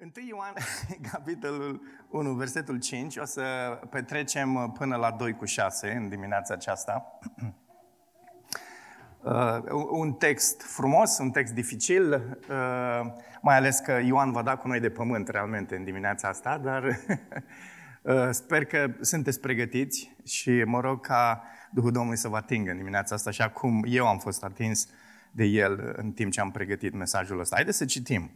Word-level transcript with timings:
1 0.00 0.10
Ioan, 0.28 0.54
capitolul 1.12 1.82
1, 2.08 2.32
versetul 2.32 2.78
5, 2.78 3.16
o 3.16 3.24
să 3.24 3.42
petrecem 3.90 4.74
până 4.78 4.96
la 4.96 5.10
2 5.10 5.32
cu 5.32 5.44
6 5.44 5.90
în 5.90 6.08
dimineața 6.08 6.54
aceasta. 6.54 7.04
Uh, 9.22 9.58
un 9.90 10.12
text 10.12 10.62
frumos, 10.62 11.18
un 11.18 11.30
text 11.30 11.52
dificil, 11.54 12.12
uh, 12.12 13.12
mai 13.42 13.56
ales 13.56 13.78
că 13.78 13.92
Ioan 14.04 14.32
va 14.32 14.42
da 14.42 14.56
cu 14.56 14.68
noi 14.68 14.80
de 14.80 14.90
pământ 14.90 15.28
realmente 15.28 15.76
în 15.76 15.84
dimineața 15.84 16.28
asta, 16.28 16.58
dar 16.58 16.84
uh, 18.02 18.28
sper 18.30 18.64
că 18.64 18.90
sunteți 19.00 19.40
pregătiți 19.40 20.16
și 20.24 20.62
mă 20.66 20.80
rog 20.80 21.06
ca 21.06 21.42
Duhul 21.72 21.92
Domnului 21.92 22.18
să 22.18 22.28
vă 22.28 22.36
atingă 22.36 22.70
în 22.70 22.76
dimineața 22.76 23.14
asta, 23.14 23.30
așa 23.30 23.50
cum 23.50 23.84
eu 23.86 24.06
am 24.06 24.18
fost 24.18 24.44
atins 24.44 24.88
de 25.30 25.44
el 25.44 25.94
în 25.96 26.12
timp 26.12 26.32
ce 26.32 26.40
am 26.40 26.50
pregătit 26.50 26.94
mesajul 26.94 27.40
ăsta. 27.40 27.54
Haideți 27.54 27.78
să 27.78 27.84
citim 27.84 28.30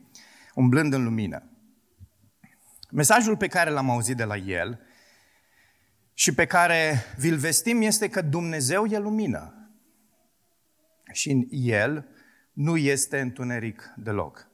umblând 0.55 0.93
în 0.93 1.05
lumină. 1.05 1.43
Mesajul 2.95 3.37
pe 3.37 3.47
care 3.47 3.71
l-am 3.71 3.91
auzit 3.91 4.17
de 4.17 4.25
la 4.25 4.37
el 4.37 4.81
și 6.15 6.35
pe 6.35 6.47
care 6.47 7.05
vi-l 7.17 7.37
vestim 7.37 7.83
este 7.83 8.09
că 8.09 8.23
Dumnezeu 8.23 8.85
e 8.85 8.99
lumină 8.99 9.71
și 11.13 11.31
în 11.31 11.47
el 11.51 12.09
nu 12.53 12.77
este 12.77 13.21
întuneric 13.21 13.93
deloc. 13.97 14.49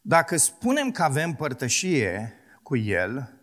Dacă 0.00 0.36
spunem 0.36 0.90
că 0.90 1.02
avem 1.02 1.34
părtășie 1.34 2.34
cu 2.62 2.76
el, 2.76 3.38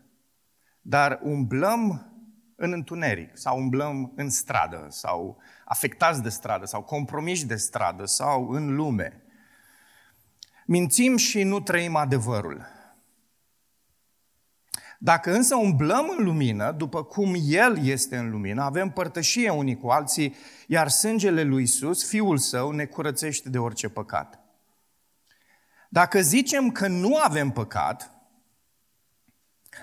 dar 0.81 1.19
umblăm 1.23 2.11
în 2.55 2.71
întuneric 2.71 3.37
sau 3.37 3.57
umblăm 3.57 4.13
în 4.15 4.29
stradă 4.29 4.87
sau 4.89 5.41
afectați 5.65 6.21
de 6.21 6.29
stradă 6.29 6.65
sau 6.65 6.83
compromiși 6.83 7.45
de 7.45 7.55
stradă 7.55 8.05
sau 8.05 8.49
în 8.49 8.75
lume, 8.75 9.21
mințim 10.65 11.17
și 11.17 11.43
nu 11.43 11.59
trăim 11.59 11.95
adevărul. 11.95 12.79
Dacă 15.03 15.33
însă 15.33 15.55
umblăm 15.55 16.15
în 16.17 16.23
lumină, 16.23 16.71
după 16.71 17.03
cum 17.03 17.35
El 17.41 17.85
este 17.85 18.17
în 18.17 18.29
lumină, 18.29 18.63
avem 18.63 18.89
părtășie 18.89 19.49
unii 19.49 19.77
cu 19.77 19.87
alții, 19.87 20.35
iar 20.67 20.87
sângele 20.87 21.43
lui 21.43 21.63
Isus, 21.63 22.07
Fiul 22.07 22.37
Său, 22.37 22.71
ne 22.71 22.85
curățește 22.85 23.49
de 23.49 23.57
orice 23.57 23.89
păcat. 23.89 24.39
Dacă 25.89 26.21
zicem 26.21 26.71
că 26.71 26.87
nu 26.87 27.15
avem 27.15 27.51
păcat, 27.51 28.11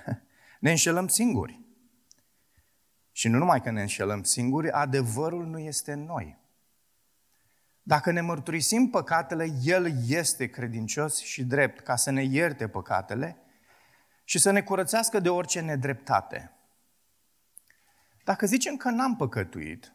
ne 0.60 0.70
înșelăm 0.70 1.08
singuri. 1.08 1.60
Și 3.12 3.28
nu 3.28 3.38
numai 3.38 3.62
că 3.62 3.70
ne 3.70 3.80
înșelăm 3.80 4.22
singuri, 4.22 4.70
adevărul 4.70 5.46
nu 5.46 5.58
este 5.58 5.92
în 5.92 6.04
noi. 6.04 6.38
Dacă 7.82 8.10
ne 8.10 8.20
mărturisim 8.20 8.90
păcatele, 8.90 9.52
El 9.62 9.92
este 10.06 10.46
credincios 10.46 11.20
și 11.20 11.44
drept 11.44 11.80
ca 11.80 11.96
să 11.96 12.10
ne 12.10 12.22
ierte 12.22 12.68
păcatele 12.68 13.42
și 14.28 14.38
să 14.38 14.50
ne 14.50 14.62
curățească 14.62 15.20
de 15.20 15.28
orice 15.28 15.60
nedreptate. 15.60 16.52
Dacă 18.24 18.46
zicem 18.46 18.76
că 18.76 18.90
n-am 18.90 19.16
păcătuit, 19.16 19.94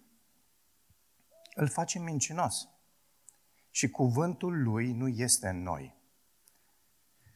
îl 1.55 1.67
facem 1.67 2.03
mincinos 2.03 2.67
și 3.69 3.89
cuvântul 3.89 4.63
lui 4.63 4.91
nu 4.91 5.07
este 5.07 5.47
în 5.47 5.61
noi. 5.61 5.97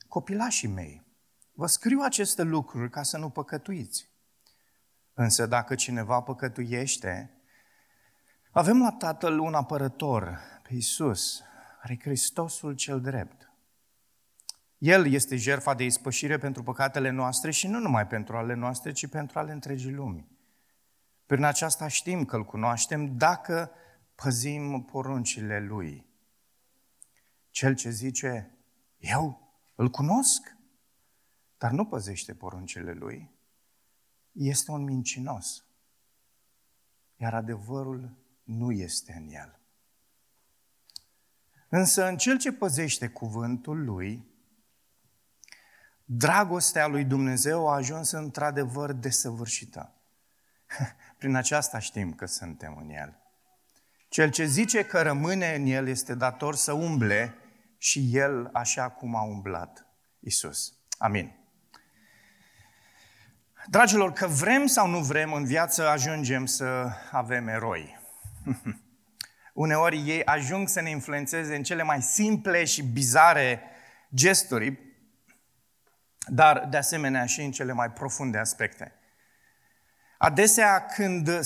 Copilașii 0.07 0.67
mei, 0.67 1.05
vă 1.51 1.67
scriu 1.67 1.99
aceste 1.99 2.41
lucruri 2.41 2.89
ca 2.89 3.03
să 3.03 3.17
nu 3.17 3.29
păcătuiți. 3.29 4.09
Însă 5.13 5.45
dacă 5.45 5.75
cineva 5.75 6.21
păcătuiește, 6.21 7.41
avem 8.51 8.81
la 8.81 8.91
Tatăl 8.91 9.39
un 9.39 9.53
apărător, 9.53 10.39
pe 10.63 10.73
Iisus, 10.73 11.41
care 11.81 11.93
e 11.93 12.01
Hristosul 12.01 12.75
cel 12.75 13.01
drept. 13.01 13.46
El 14.77 15.05
este 15.05 15.35
jertfa 15.35 15.73
de 15.73 15.83
ispășire 15.83 16.37
pentru 16.37 16.63
păcatele 16.63 17.09
noastre 17.09 17.51
și 17.51 17.67
nu 17.67 17.79
numai 17.79 18.07
pentru 18.07 18.37
ale 18.37 18.53
noastre, 18.53 18.91
ci 18.91 19.07
pentru 19.07 19.39
ale 19.39 19.51
întregii 19.51 19.91
lumi. 19.91 20.27
Prin 21.25 21.43
aceasta 21.43 21.87
știm 21.87 22.25
că 22.25 22.35
îl 22.35 22.45
cunoaștem 22.45 23.17
dacă 23.17 23.71
păzim 24.15 24.83
poruncile 24.83 25.59
Lui. 25.59 26.05
Cel 27.49 27.75
ce 27.75 27.89
zice, 27.89 28.57
eu 28.97 29.53
îl 29.75 29.89
cunosc, 29.89 30.57
dar 31.57 31.71
nu 31.71 31.85
păzește 31.85 32.33
poruncile 32.33 32.91
Lui, 32.91 33.31
este 34.31 34.71
un 34.71 34.83
mincinos. 34.83 35.65
Iar 37.15 37.33
adevărul 37.33 38.17
nu 38.43 38.71
este 38.71 39.13
în 39.13 39.29
el. 39.29 39.59
Însă 41.69 42.07
în 42.07 42.17
cel 42.17 42.37
ce 42.37 42.51
păzește 42.51 43.07
cuvântul 43.07 43.83
lui, 43.83 44.27
dragostea 46.09 46.87
lui 46.87 47.03
Dumnezeu 47.03 47.69
a 47.69 47.75
ajuns 47.75 48.11
într-adevăr 48.11 48.91
desăvârșită. 48.91 49.93
Prin 51.19 51.35
aceasta 51.35 51.79
știm 51.79 52.13
că 52.13 52.25
suntem 52.25 52.77
în 52.81 52.89
el. 52.89 53.17
Cel 54.09 54.29
ce 54.29 54.45
zice 54.45 54.83
că 54.85 55.01
rămâne 55.01 55.55
în 55.55 55.65
el 55.65 55.87
este 55.87 56.15
dator 56.15 56.55
să 56.55 56.71
umble 56.71 57.35
și 57.77 58.09
el 58.11 58.49
așa 58.53 58.89
cum 58.89 59.15
a 59.15 59.21
umblat 59.21 59.85
Isus. 60.19 60.73
Amin. 60.97 61.35
Dragilor, 63.69 64.13
că 64.13 64.27
vrem 64.27 64.65
sau 64.65 64.87
nu 64.87 64.99
vrem 64.99 65.33
în 65.33 65.45
viață, 65.45 65.87
ajungem 65.87 66.45
să 66.45 66.89
avem 67.11 67.47
eroi. 67.47 67.99
Uneori 69.53 70.09
ei 70.09 70.25
ajung 70.25 70.67
să 70.67 70.81
ne 70.81 70.89
influențeze 70.89 71.55
în 71.55 71.63
cele 71.63 71.83
mai 71.83 72.01
simple 72.01 72.63
și 72.63 72.83
bizare 72.83 73.61
gesturi, 74.13 74.86
dar 76.27 76.67
de 76.69 76.77
asemenea 76.77 77.25
și 77.25 77.41
în 77.41 77.51
cele 77.51 77.71
mai 77.71 77.91
profunde 77.91 78.37
aspecte. 78.37 78.91
Adesea 80.17 80.85
când 80.85 81.39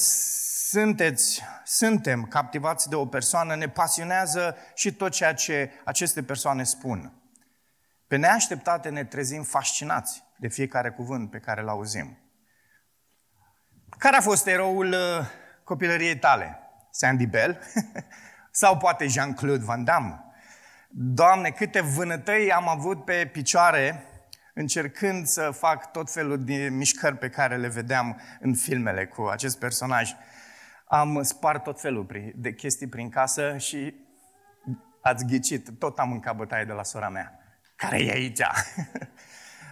sunteți, 0.69 1.41
suntem 1.63 2.23
captivați 2.23 2.89
de 2.89 2.95
o 2.95 3.05
persoană, 3.05 3.55
ne 3.55 3.69
pasionează 3.69 4.55
și 4.75 4.93
tot 4.93 5.11
ceea 5.11 5.33
ce 5.33 5.71
aceste 5.83 6.23
persoane 6.23 6.63
spun. 6.63 7.13
Pe 8.07 8.15
neașteptate 8.15 8.89
ne 8.89 9.03
trezim 9.03 9.43
fascinați 9.43 10.23
de 10.37 10.47
fiecare 10.47 10.89
cuvânt 10.89 11.31
pe 11.31 11.39
care 11.39 11.61
îl 11.61 11.69
auzim. 11.69 12.17
Care 13.97 14.15
a 14.15 14.21
fost 14.21 14.47
eroul 14.47 14.87
uh, 14.87 15.25
copilăriei 15.63 16.17
tale? 16.17 16.59
Sandy 16.91 17.25
Bell? 17.25 17.59
Sau 18.51 18.77
poate 18.77 19.07
Jean-Claude 19.07 19.63
Van 19.63 19.83
Damme? 19.83 20.23
Doamne, 20.89 21.49
câte 21.49 21.81
vânătăi 21.81 22.51
am 22.51 22.67
avut 22.67 23.05
pe 23.05 23.29
picioare 23.31 24.05
încercând 24.53 25.25
să 25.25 25.51
fac 25.51 25.91
tot 25.91 26.11
felul 26.11 26.43
de 26.43 26.69
mișcări 26.71 27.17
pe 27.17 27.29
care 27.29 27.57
le 27.57 27.67
vedeam 27.67 28.21
în 28.39 28.55
filmele 28.55 29.05
cu 29.05 29.21
acest 29.21 29.59
personaj. 29.59 30.15
Am 30.85 31.23
spart 31.23 31.63
tot 31.63 31.81
felul 31.81 32.31
de 32.35 32.53
chestii 32.53 32.87
prin 32.87 33.09
casă 33.09 33.57
și 33.57 33.95
ați 35.01 35.25
ghicit, 35.25 35.69
tot 35.79 35.99
am 35.99 36.09
mâncat 36.09 36.35
bătaie 36.35 36.65
de 36.65 36.73
la 36.73 36.83
sora 36.83 37.09
mea. 37.09 37.39
Care 37.75 38.03
e 38.03 38.11
aici? 38.11 38.41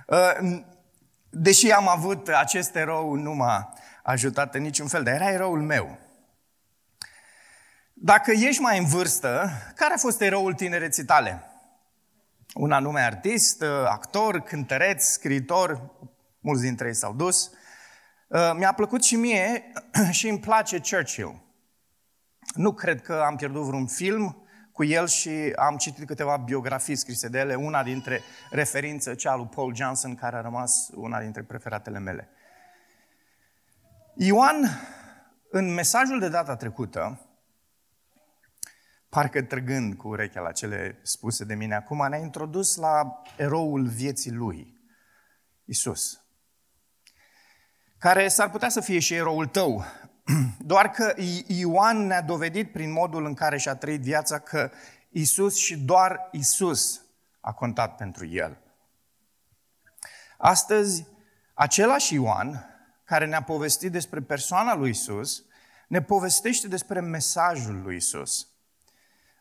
Uh, 0.10 0.62
deși 1.30 1.72
am 1.72 1.88
avut 1.88 2.28
acest 2.28 2.76
erou, 2.76 3.14
nu 3.14 3.34
m-a 3.34 3.74
ajutat 4.04 4.56
în 4.56 4.62
niciun 4.62 4.88
fel, 4.88 5.04
dar 5.04 5.14
era 5.14 5.32
eroul 5.32 5.62
meu. 5.62 5.98
Dacă 7.94 8.32
ești 8.32 8.62
mai 8.62 8.78
în 8.78 8.86
vârstă, 8.86 9.50
care 9.76 9.94
a 9.94 9.98
fost 9.98 10.22
eroul 10.22 10.54
tinereții 10.54 11.06
tale? 11.06 11.49
Un 12.54 12.72
anume 12.72 13.02
artist, 13.02 13.64
actor, 13.86 14.40
cântăreț, 14.40 15.06
scriitor, 15.06 15.92
mulți 16.40 16.62
dintre 16.62 16.88
ei 16.88 16.94
s-au 16.94 17.14
dus. 17.14 17.52
Uh, 18.28 18.52
mi-a 18.56 18.74
plăcut 18.74 19.04
și 19.04 19.16
mie 19.16 19.72
și 20.12 20.28
îmi 20.28 20.40
place 20.40 20.82
Churchill. 20.90 21.44
Nu 22.54 22.74
cred 22.74 23.02
că 23.02 23.24
am 23.26 23.36
pierdut 23.36 23.64
vreun 23.64 23.88
film 23.88 24.44
cu 24.72 24.84
el 24.84 25.08
și 25.08 25.54
am 25.56 25.78
citit 25.78 26.08
câteva 26.08 26.38
biografii 26.38 26.96
scrise 26.96 27.28
de 27.28 27.40
ele, 27.40 27.56
una 27.56 27.84
dintre 27.84 28.22
referințe, 28.50 29.16
cea 29.16 29.36
lui 29.36 29.50
Paul 29.56 29.76
Johnson, 29.76 30.16
care 30.16 30.36
a 30.36 30.42
rămas 30.42 30.90
una 30.96 31.20
dintre 31.20 31.44
preferatele 31.44 32.00
mele. 32.00 32.30
Ioan, 34.16 34.70
în 35.50 35.74
mesajul 35.74 36.20
de 36.20 36.30
data 36.30 36.56
trecută, 36.56 37.29
parcă 39.10 39.42
trăgând 39.42 39.96
cu 39.96 40.08
urechea 40.08 40.42
la 40.42 40.52
cele 40.52 41.00
spuse 41.02 41.44
de 41.44 41.56
mine 41.56 41.76
acum, 41.76 42.08
ne-a 42.08 42.20
introdus 42.20 42.76
la 42.76 43.22
eroul 43.38 43.88
vieții 43.88 44.32
lui, 44.32 44.78
Isus, 45.66 46.24
care 47.98 48.28
s-ar 48.28 48.50
putea 48.50 48.70
să 48.70 48.82
fie 48.82 49.00
și 49.00 49.14
eroul 49.14 49.46
tău, 49.46 49.86
doar 50.72 50.90
că 50.90 51.14
Ioan 51.48 52.06
ne-a 52.06 52.22
dovedit 52.22 52.72
prin 52.72 52.92
modul 52.92 53.26
în 53.26 53.34
care 53.34 53.58
și-a 53.58 53.76
trăit 53.76 54.02
viața 54.02 54.40
că 54.40 54.72
Isus 55.10 55.56
și 55.56 55.78
doar 55.78 56.30
Isus 56.32 57.02
a 57.40 57.54
contat 57.54 57.96
pentru 57.96 58.26
el. 58.26 58.58
Astăzi, 60.38 61.06
același 61.54 62.14
Ioan, 62.14 62.66
care 63.04 63.26
ne-a 63.26 63.44
povestit 63.44 63.92
despre 63.92 64.22
persoana 64.22 64.76
lui 64.76 64.90
Isus, 64.90 65.44
ne 65.88 66.02
povestește 66.02 66.68
despre 66.68 67.00
mesajul 67.00 67.82
lui 67.82 67.96
Isus. 67.96 68.49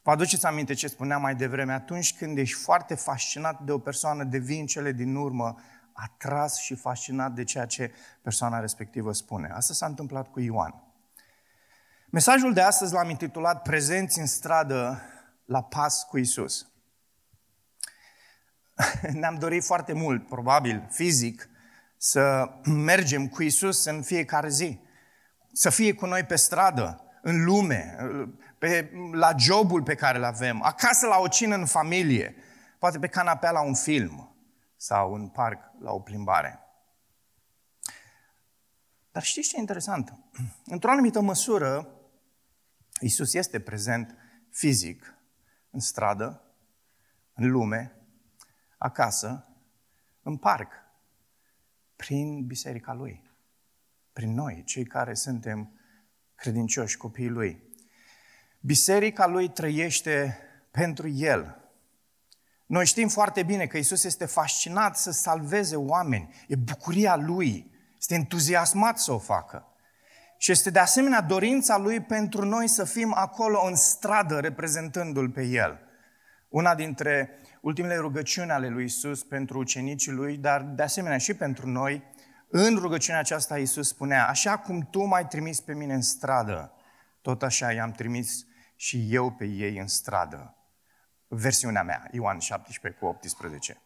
Vă 0.09 0.15
aduceți 0.15 0.47
aminte 0.47 0.75
ce 0.75 0.87
spuneam 0.87 1.21
mai 1.21 1.35
devreme? 1.35 1.73
Atunci 1.73 2.17
când 2.17 2.39
ești 2.39 2.57
foarte 2.57 2.95
fascinat 2.95 3.61
de 3.61 3.73
o 3.73 3.79
persoană, 3.79 4.25
devii 4.25 4.61
în 4.61 4.67
cele 4.67 4.93
din 4.93 5.15
urmă 5.15 5.57
atras 5.93 6.57
și 6.57 6.75
fascinat 6.75 7.33
de 7.33 7.45
ceea 7.45 7.67
ce 7.67 7.93
persoana 8.23 8.61
respectivă 8.61 9.13
spune. 9.13 9.49
Asta 9.53 9.75
s-a 9.75 9.87
întâmplat 9.87 10.31
cu 10.31 10.41
Ioan. 10.41 10.83
Mesajul 12.11 12.53
de 12.53 12.61
astăzi 12.61 12.93
l-am 12.93 13.11
intitulat 13.11 13.63
Prezenți 13.63 14.19
în 14.19 14.27
stradă 14.27 15.03
la 15.45 15.63
pas 15.63 16.05
cu 16.05 16.19
Isus. 16.19 16.67
Ne-am 19.21 19.35
dorit 19.35 19.65
foarte 19.65 19.93
mult, 19.93 20.29
probabil 20.29 20.87
fizic, 20.91 21.49
să 21.97 22.51
mergem 22.65 23.29
cu 23.29 23.43
Isus 23.43 23.85
în 23.85 24.03
fiecare 24.03 24.49
zi. 24.49 24.81
Să 25.53 25.71
fie 25.71 25.95
cu 25.95 26.07
noi 26.07 26.25
pe 26.25 26.37
stradă, 26.37 27.03
în 27.23 27.45
lume, 27.45 27.97
pe, 28.59 28.93
la 29.13 29.35
jobul 29.37 29.83
pe 29.83 29.95
care 29.95 30.19
îl 30.19 30.25
avem, 30.25 30.63
acasă 30.63 31.07
la 31.07 31.19
o 31.19 31.29
cină 31.29 31.55
în 31.55 31.67
familie, 31.67 32.35
poate 32.79 32.99
pe 32.99 33.09
canapea 33.09 33.51
la 33.51 33.63
un 33.63 33.75
film 33.75 34.37
sau 34.77 35.15
în 35.15 35.29
parc 35.29 35.73
la 35.81 35.93
o 35.93 36.01
plimbare. 36.01 36.63
Dar 39.13 39.23
știți 39.23 39.49
ce 39.49 39.57
e 39.57 39.61
interesant? 39.61 40.13
Într-o 40.65 40.91
anumită 40.91 41.21
măsură, 41.21 41.93
Isus 43.01 43.35
este 43.35 43.61
prezent 43.61 44.17
fizic 44.51 45.15
în 45.71 45.81
stradă, 45.81 46.43
în 47.35 47.51
lume, 47.51 47.97
acasă, 48.79 49.49
în 50.23 50.37
parc, 50.37 50.73
prin 51.97 52.47
biserica 52.47 52.93
Lui, 52.93 53.31
prin 54.13 54.35
noi, 54.35 54.63
cei 54.65 54.85
care 54.85 55.15
suntem 55.15 55.81
credincioși, 56.35 56.97
copiii 56.97 57.29
Lui. 57.29 57.68
Biserica 58.61 59.27
Lui 59.27 59.49
trăiește 59.49 60.39
pentru 60.71 61.09
El. 61.09 61.57
Noi 62.67 62.87
știm 62.87 63.09
foarte 63.09 63.43
bine 63.43 63.67
că 63.67 63.77
Isus 63.77 64.05
este 64.05 64.27
fascinat 64.27 64.97
să 64.97 65.11
salveze 65.11 65.77
oameni. 65.77 66.35
E 66.49 66.57
bucuria 66.57 67.17
Lui. 67.17 67.71
Este 67.99 68.15
entuziasmat 68.15 68.99
să 68.99 69.13
o 69.13 69.19
facă. 69.19 69.67
Și 70.39 70.51
este 70.51 70.71
de 70.71 70.79
asemenea 70.79 71.21
dorința 71.21 71.77
Lui 71.77 72.01
pentru 72.01 72.45
noi 72.45 72.69
să 72.69 72.85
fim 72.85 73.15
acolo 73.17 73.67
în 73.67 73.75
stradă 73.75 74.39
reprezentându-L 74.39 75.31
pe 75.31 75.43
El. 75.43 75.81
Una 76.49 76.75
dintre 76.75 77.41
ultimele 77.61 77.97
rugăciuni 77.97 78.51
ale 78.51 78.69
lui 78.69 78.85
Isus 78.85 79.23
pentru 79.23 79.59
ucenicii 79.59 80.13
lui, 80.13 80.37
dar 80.37 80.63
de 80.63 80.83
asemenea 80.83 81.19
și 81.19 81.35
pentru 81.35 81.69
noi, 81.69 82.03
în 82.51 82.77
rugăciunea 82.77 83.21
aceasta 83.21 83.59
Isus 83.59 83.89
spunea, 83.89 84.29
așa 84.29 84.59
cum 84.59 84.89
tu 84.91 85.05
m-ai 85.05 85.27
trimis 85.27 85.61
pe 85.61 85.75
mine 85.75 85.95
în 85.95 86.03
stradă, 86.03 86.73
tot 87.23 87.43
așa 87.43 87.73
i-am 87.73 87.91
trimis 87.91 88.47
și 88.81 89.15
eu 89.15 89.33
pe 89.33 89.45
ei 89.45 89.79
în 89.79 89.87
stradă. 89.87 90.57
Versiunea 91.27 91.83
mea, 91.83 92.09
Ioan 92.13 92.39
17 92.39 93.01
cu 93.01 93.07
18. 93.07 93.83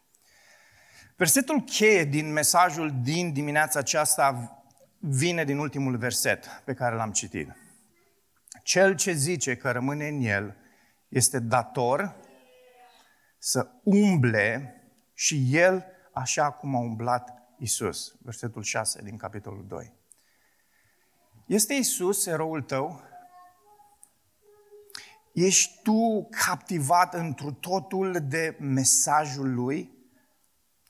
Versetul 1.15 1.61
cheie 1.61 2.03
din 2.03 2.31
mesajul 2.31 3.01
din 3.01 3.33
dimineața 3.33 3.79
aceasta 3.79 4.57
vine 4.99 5.43
din 5.43 5.57
ultimul 5.57 5.97
verset 5.97 6.61
pe 6.65 6.73
care 6.73 6.95
l-am 6.95 7.11
citit. 7.11 7.55
Cel 8.63 8.95
ce 8.95 9.11
zice 9.11 9.55
că 9.55 9.71
rămâne 9.71 10.07
în 10.07 10.21
el 10.21 10.57
este 11.07 11.39
dator 11.39 12.15
să 13.37 13.67
umble 13.83 14.75
și 15.13 15.57
el 15.57 15.85
așa 16.13 16.51
cum 16.51 16.75
a 16.75 16.79
umblat 16.79 17.29
Isus. 17.57 18.15
Versetul 18.21 18.63
6 18.63 19.01
din 19.01 19.17
capitolul 19.17 19.67
2. 19.67 19.93
Este 21.45 21.73
Isus 21.73 22.25
eroul 22.25 22.61
tău? 22.61 23.11
Ești 25.33 25.81
tu 25.83 26.29
captivat 26.45 27.13
întru 27.13 27.51
totul 27.51 28.25
de 28.27 28.57
mesajul 28.59 29.53
lui? 29.53 29.91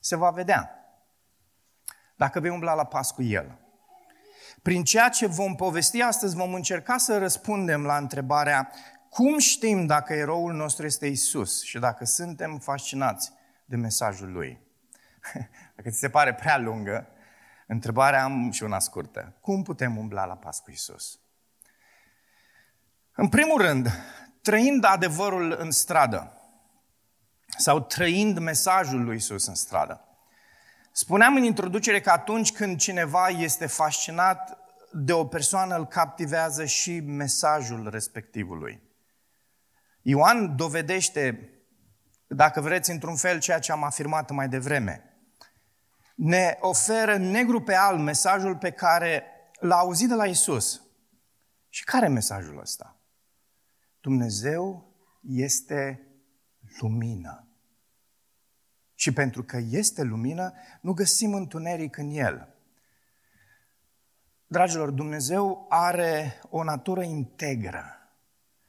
Se 0.00 0.16
va 0.16 0.30
vedea. 0.30 0.70
Dacă 2.16 2.40
vei 2.40 2.50
umbla 2.50 2.74
la 2.74 2.84
pas 2.84 3.10
cu 3.10 3.22
el. 3.22 3.58
Prin 4.62 4.84
ceea 4.84 5.08
ce 5.08 5.26
vom 5.26 5.54
povesti 5.54 6.00
astăzi, 6.00 6.36
vom 6.36 6.54
încerca 6.54 6.96
să 6.96 7.18
răspundem 7.18 7.84
la 7.84 7.96
întrebarea 7.96 8.70
cum 9.08 9.38
știm 9.38 9.86
dacă 9.86 10.12
eroul 10.12 10.52
nostru 10.52 10.86
este 10.86 11.06
Isus 11.06 11.62
și 11.62 11.78
dacă 11.78 12.04
suntem 12.04 12.58
fascinați 12.58 13.32
de 13.64 13.76
mesajul 13.76 14.32
lui? 14.32 14.60
Dacă 15.76 15.90
ți 15.90 15.98
se 15.98 16.08
pare 16.08 16.34
prea 16.34 16.58
lungă, 16.58 17.08
întrebarea 17.66 18.22
am 18.22 18.50
și 18.50 18.62
una 18.62 18.78
scurtă. 18.78 19.36
Cum 19.40 19.62
putem 19.62 19.96
umbla 19.96 20.24
la 20.24 20.36
pas 20.36 20.60
cu 20.60 20.70
Isus? 20.70 21.18
În 23.12 23.28
primul 23.28 23.60
rând, 23.60 23.88
trăind 24.44 24.84
adevărul 24.84 25.56
în 25.58 25.70
stradă 25.70 26.32
sau 27.58 27.80
trăind 27.80 28.38
mesajul 28.38 29.04
lui 29.04 29.16
Isus 29.16 29.46
în 29.46 29.54
stradă. 29.54 30.04
Spuneam 30.92 31.36
în 31.36 31.42
introducere 31.42 32.00
că 32.00 32.10
atunci 32.10 32.52
când 32.52 32.78
cineva 32.78 33.28
este 33.28 33.66
fascinat 33.66 34.58
de 34.92 35.12
o 35.12 35.26
persoană, 35.26 35.76
îl 35.76 35.86
captivează 35.86 36.64
și 36.64 37.00
mesajul 37.00 37.88
respectivului. 37.90 38.82
Ioan 40.02 40.56
dovedește, 40.56 41.50
dacă 42.26 42.60
vreți, 42.60 42.90
într-un 42.90 43.16
fel 43.16 43.40
ceea 43.40 43.58
ce 43.58 43.72
am 43.72 43.84
afirmat 43.84 44.30
mai 44.30 44.48
devreme. 44.48 45.18
Ne 46.14 46.56
oferă 46.60 47.16
negru 47.16 47.62
pe 47.62 47.74
alb 47.74 48.00
mesajul 48.00 48.56
pe 48.56 48.70
care 48.70 49.24
l-a 49.60 49.76
auzit 49.76 50.08
de 50.08 50.14
la 50.14 50.26
Isus. 50.26 50.82
Și 51.68 51.84
care 51.84 52.06
e 52.06 52.08
mesajul 52.08 52.60
ăsta? 52.60 52.96
Dumnezeu 54.04 54.94
este 55.20 56.08
lumină. 56.80 57.48
Și 58.94 59.12
pentru 59.12 59.42
că 59.42 59.56
este 59.56 60.02
lumină, 60.02 60.52
nu 60.80 60.92
găsim 60.92 61.34
întuneric 61.34 61.96
în 61.96 62.10
El. 62.10 62.54
Dragilor, 64.46 64.90
Dumnezeu 64.90 65.66
are 65.68 66.40
o 66.50 66.62
natură 66.62 67.02
integră, 67.02 67.84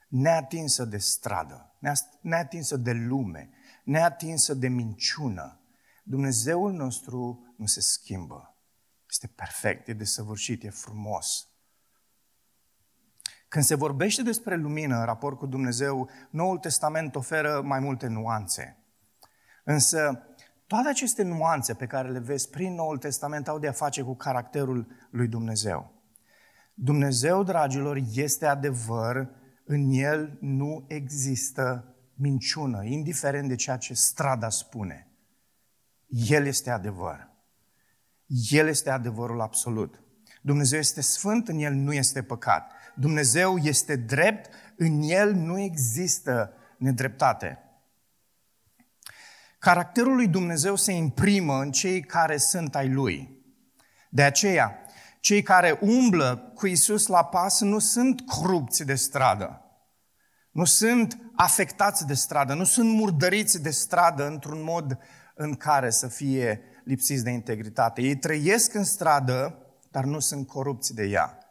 neatinsă 0.08 0.86
de 0.86 0.98
stradă, 0.98 1.78
neatinsă 2.22 2.78
de 2.78 2.92
lume, 2.92 3.50
neatinsă 3.84 4.54
de 4.54 4.68
minciună. 4.68 5.60
Dumnezeul 6.04 6.72
nostru 6.72 7.54
nu 7.58 7.66
se 7.66 7.82
schimbă. 7.82 8.58
Este 9.10 9.28
perfect, 9.28 9.88
e 9.88 9.94
desăvârșit, 9.94 10.64
e 10.64 10.70
frumos. 10.70 11.48
Când 13.48 13.66
se 13.66 13.76
vorbește 13.76 14.22
despre 14.22 14.56
lumină 14.56 14.98
în 14.98 15.06
raport 15.06 15.38
cu 15.38 15.46
Dumnezeu, 15.46 16.10
Noul 16.30 16.58
Testament 16.58 17.16
oferă 17.16 17.62
mai 17.64 17.80
multe 17.80 18.08
nuanțe. 18.08 18.78
Însă, 19.64 20.28
toate 20.68 20.88
aceste 20.90 21.24
nuanțe 21.24 21.74
pe 21.74 21.86
care 21.86 22.12
le 22.12 22.20
vezi 22.20 22.50
prin 22.50 22.74
Noul 22.74 22.98
Testament 22.98 23.48
au 23.48 23.60
de 23.60 23.68
a 23.68 23.72
face 23.72 24.02
cu 24.02 24.16
caracterul 24.16 24.88
lui 25.10 25.28
Dumnezeu. 25.28 25.94
Dumnezeu, 26.74 27.44
dragilor, 27.44 28.00
este 28.14 28.46
adevăr, 28.46 29.30
în 29.66 29.90
El 29.90 30.38
nu 30.42 30.86
există 30.88 31.96
minciună, 32.14 32.84
indiferent 32.84 33.48
de 33.48 33.56
ceea 33.56 33.78
ce 33.78 33.94
strada 33.94 34.50
spune. 34.50 35.08
El 36.08 36.46
este 36.46 36.70
adevăr. 36.70 37.30
El 38.50 38.68
este 38.68 38.90
adevărul 38.90 39.42
absolut. 39.42 40.04
Dumnezeu 40.42 40.80
este 40.80 41.02
sfânt, 41.02 41.48
în 41.48 41.58
El 41.58 41.74
nu 41.74 41.94
este 41.94 42.24
păcat. 42.24 42.72
Dumnezeu 42.96 43.58
este 43.58 43.96
drept, 43.96 44.54
în 44.78 45.02
El 45.02 45.34
nu 45.34 45.60
există 45.60 46.54
nedreptate. 46.78 47.60
Caracterul 49.60 50.16
lui 50.16 50.28
Dumnezeu 50.28 50.76
se 50.76 50.92
imprimă 50.92 51.62
în 51.62 51.72
cei 51.72 52.02
care 52.02 52.38
sunt 52.38 52.76
ai 52.76 52.90
Lui. 52.90 53.44
De 54.10 54.24
aceea, 54.24 54.80
cei 55.20 55.42
care 55.42 55.80
umblă 55.82 56.52
cu 56.56 56.68
Isus 56.68 57.08
la 57.08 57.26
pas 57.26 57.62
nu 57.62 57.80
sunt 57.80 58.22
corupți 58.22 58.86
de 58.86 58.96
stradă. 58.96 59.60
Nu 60.52 60.66
sunt 60.66 61.18
afectați 61.36 62.08
de 62.08 62.14
stradă, 62.14 62.54
nu 62.54 62.64
sunt 62.64 62.90
murdăriți 62.90 63.62
de 63.62 63.70
stradă 63.70 64.28
într-un 64.28 64.64
mod 64.64 64.98
în 65.36 65.56
care 65.56 65.90
să 65.90 66.08
fie 66.08 66.62
lipsiți 66.84 67.24
de 67.24 67.30
integritate. 67.30 68.02
Ei 68.02 68.16
trăiesc 68.16 68.74
în 68.74 68.84
stradă, 68.84 69.58
dar 69.92 70.04
nu 70.04 70.20
sunt 70.20 70.48
corupți 70.48 70.94
de 70.94 71.04
ea. 71.04 71.45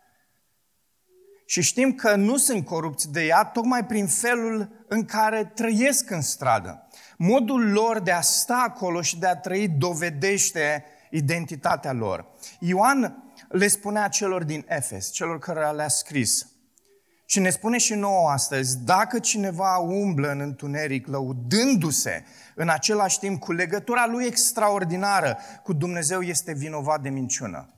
Și 1.47 1.63
știm 1.63 1.95
că 1.95 2.15
nu 2.15 2.37
sunt 2.37 2.65
corupți 2.65 3.13
de 3.13 3.25
ea 3.25 3.45
tocmai 3.45 3.87
prin 3.87 4.07
felul 4.07 4.85
în 4.89 5.05
care 5.05 5.53
trăiesc 5.55 6.11
în 6.11 6.21
stradă. 6.21 6.89
Modul 7.17 7.73
lor 7.73 8.01
de 8.01 8.11
a 8.11 8.21
sta 8.21 8.65
acolo 8.69 9.03
și 9.03 9.19
de 9.19 9.27
a 9.27 9.37
trăi 9.37 9.69
dovedește 9.69 10.85
identitatea 11.11 11.93
lor. 11.93 12.27
Ioan 12.59 13.33
le 13.49 13.69
spunea 13.69 14.09
celor 14.09 14.45
din 14.45 14.65
Efes, 14.69 15.11
celor 15.11 15.39
care 15.39 15.71
le-a 15.71 15.89
scris, 15.89 16.49
și 17.27 17.41
ne 17.41 17.51
spune 17.51 17.79
și 17.79 17.95
nouă 17.95 18.29
astăzi, 18.29 18.79
dacă 18.85 19.19
cineva 19.19 19.77
umblă 19.77 20.31
în 20.31 20.41
întuneric 20.41 21.07
lăudându-se 21.07 22.25
în 22.55 22.69
același 22.69 23.19
timp 23.19 23.41
cu 23.41 23.53
legătura 23.53 24.07
lui 24.07 24.27
extraordinară 24.27 25.39
cu 25.63 25.73
Dumnezeu, 25.73 26.21
este 26.21 26.53
vinovat 26.53 27.01
de 27.01 27.09
minciună. 27.09 27.74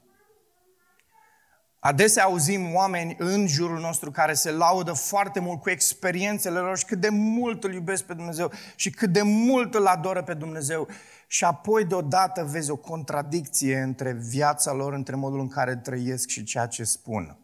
Adesea 1.87 2.25
auzim 2.25 2.75
oameni 2.75 3.16
în 3.19 3.47
jurul 3.47 3.81
nostru 3.81 4.11
care 4.11 4.35
se 4.35 4.50
laudă 4.50 4.93
foarte 4.93 5.40
mult 5.40 5.61
cu 5.61 5.71
experiențele 5.71 6.59
lor 6.59 6.78
și 6.78 6.85
cât 6.85 7.00
de 7.00 7.09
mult 7.09 7.64
îl 7.64 7.73
iubesc 7.73 8.05
pe 8.05 8.14
Dumnezeu 8.14 8.52
și 8.76 8.90
cât 8.90 9.12
de 9.12 9.23
mult 9.23 9.75
îl 9.75 9.87
adoră 9.87 10.23
pe 10.23 10.35
Dumnezeu. 10.35 10.88
Și 11.26 11.45
apoi 11.45 11.85
deodată 11.85 12.45
vezi 12.45 12.71
o 12.71 12.76
contradicție 12.76 13.78
între 13.78 14.12
viața 14.12 14.73
lor, 14.73 14.93
între 14.93 15.16
modul 15.16 15.40
în 15.40 15.49
care 15.49 15.76
trăiesc 15.76 16.28
și 16.28 16.45
ceea 16.45 16.66
ce 16.66 16.85
spun. 16.85 17.38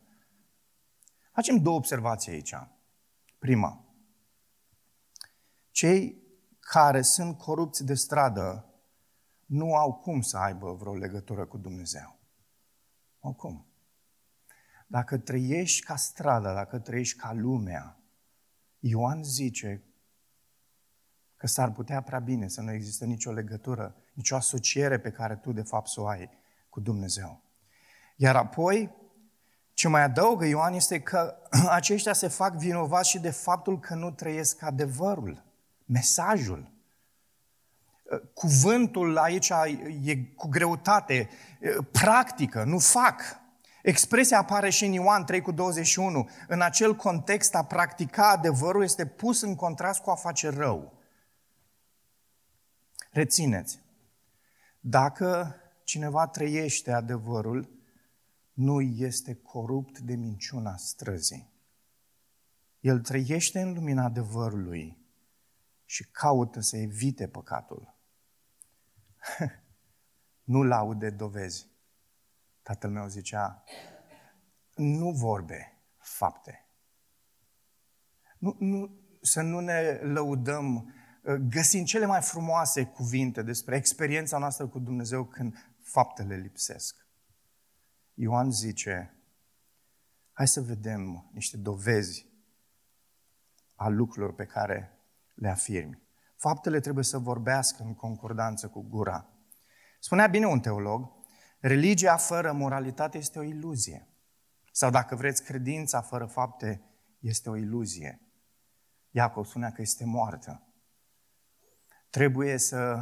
Facem 1.32 1.56
două 1.56 1.76
observații 1.76 2.32
aici. 2.32 2.54
Prima, 3.38 3.84
cei 5.70 6.22
care 6.60 7.02
sunt 7.02 7.38
corupți 7.38 7.84
de 7.84 7.94
stradă 7.94 8.66
nu 9.46 9.74
au 9.74 9.94
cum 9.94 10.20
să 10.20 10.36
aibă 10.36 10.72
vreo 10.72 10.94
legătură 10.94 11.46
cu 11.46 11.58
Dumnezeu. 11.58 12.18
Au 13.20 13.32
cum. 13.32 13.71
Dacă 14.92 15.18
trăiești 15.18 15.84
ca 15.84 15.96
strada, 15.96 16.54
dacă 16.54 16.78
trăiești 16.78 17.18
ca 17.18 17.32
lumea, 17.32 17.96
Ioan 18.78 19.24
zice 19.24 19.82
că 21.36 21.46
s-ar 21.46 21.70
putea 21.70 22.00
prea 22.00 22.18
bine 22.18 22.48
să 22.48 22.60
nu 22.60 22.72
există 22.72 23.04
nicio 23.04 23.32
legătură, 23.32 23.94
nicio 24.12 24.36
asociere 24.36 24.98
pe 24.98 25.10
care 25.10 25.36
tu 25.36 25.52
de 25.52 25.62
fapt 25.62 25.88
să 25.88 26.00
o 26.00 26.06
ai 26.06 26.30
cu 26.68 26.80
Dumnezeu. 26.80 27.42
Iar 28.16 28.36
apoi, 28.36 28.94
ce 29.72 29.88
mai 29.88 30.02
adaugă 30.02 30.44
Ioan 30.44 30.74
este 30.74 31.00
că 31.00 31.36
aceștia 31.68 32.12
se 32.12 32.28
fac 32.28 32.54
vinovați 32.54 33.10
și 33.10 33.18
de 33.18 33.30
faptul 33.30 33.80
că 33.80 33.94
nu 33.94 34.10
trăiesc 34.10 34.62
adevărul, 34.62 35.44
mesajul. 35.84 36.70
Cuvântul 38.34 39.18
aici 39.18 39.50
e 40.02 40.16
cu 40.16 40.48
greutate, 40.48 41.28
practică, 41.90 42.64
nu 42.64 42.78
fac. 42.78 43.41
Expresia 43.82 44.38
apare 44.38 44.70
și 44.70 44.84
în 44.84 44.92
Ioan 44.92 45.24
3 45.24 45.40
cu 45.40 45.52
21. 45.52 46.28
În 46.48 46.60
acel 46.60 46.96
context, 46.96 47.54
a 47.54 47.64
practica 47.64 48.30
adevărul 48.30 48.82
este 48.82 49.06
pus 49.06 49.40
în 49.40 49.54
contrast 49.54 50.02
cu 50.02 50.10
a 50.10 50.14
face 50.14 50.48
rău. 50.48 51.00
Rețineți, 53.10 53.80
dacă 54.80 55.56
cineva 55.84 56.26
trăiește 56.26 56.92
adevărul, 56.92 57.70
nu 58.52 58.80
este 58.80 59.34
corupt 59.34 59.98
de 59.98 60.14
minciuna 60.14 60.76
străzii. 60.76 61.50
El 62.80 63.00
trăiește 63.00 63.60
în 63.60 63.72
lumina 63.72 64.04
adevărului 64.04 64.98
și 65.84 66.04
caută 66.10 66.60
să 66.60 66.76
evite 66.76 67.28
păcatul. 67.28 67.94
nu 70.52 70.62
laude 70.62 71.10
dovezi. 71.10 71.71
Tatăl 72.62 72.90
meu 72.90 73.06
zicea, 73.06 73.64
nu 74.74 75.10
vorbe, 75.10 75.82
fapte. 75.98 76.66
Nu, 78.38 78.56
nu, 78.58 79.00
să 79.20 79.40
nu 79.40 79.60
ne 79.60 79.98
lăudăm 80.02 80.74
uh, 80.76 81.34
găsind 81.34 81.86
cele 81.86 82.06
mai 82.06 82.20
frumoase 82.20 82.84
cuvinte 82.84 83.42
despre 83.42 83.76
experiența 83.76 84.38
noastră 84.38 84.66
cu 84.66 84.78
Dumnezeu 84.78 85.24
când 85.24 85.74
faptele 85.80 86.36
lipsesc. 86.36 87.06
Ioan 88.14 88.50
zice, 88.50 89.16
hai 90.32 90.48
să 90.48 90.60
vedem 90.60 91.30
niște 91.32 91.56
dovezi 91.56 92.30
a 93.74 93.88
lucrurilor 93.88 94.34
pe 94.34 94.44
care 94.44 94.98
le 95.34 95.48
afirmi. 95.48 96.02
Faptele 96.36 96.80
trebuie 96.80 97.04
să 97.04 97.18
vorbească 97.18 97.82
în 97.82 97.94
concordanță 97.94 98.68
cu 98.68 98.80
gura. 98.80 99.28
Spunea 100.00 100.26
bine 100.26 100.46
un 100.46 100.60
teolog, 100.60 101.12
Religia 101.64 102.16
fără 102.16 102.52
moralitate 102.52 103.18
este 103.18 103.38
o 103.38 103.42
iluzie. 103.42 104.08
Sau 104.72 104.90
dacă 104.90 105.14
vreți, 105.14 105.42
credința 105.44 106.00
fără 106.00 106.26
fapte 106.26 106.82
este 107.18 107.50
o 107.50 107.56
iluzie. 107.56 108.20
Iacov 109.10 109.46
spunea 109.46 109.72
că 109.72 109.82
este 109.82 110.04
moartă. 110.04 110.62
Trebuie 112.10 112.58
să 112.58 112.98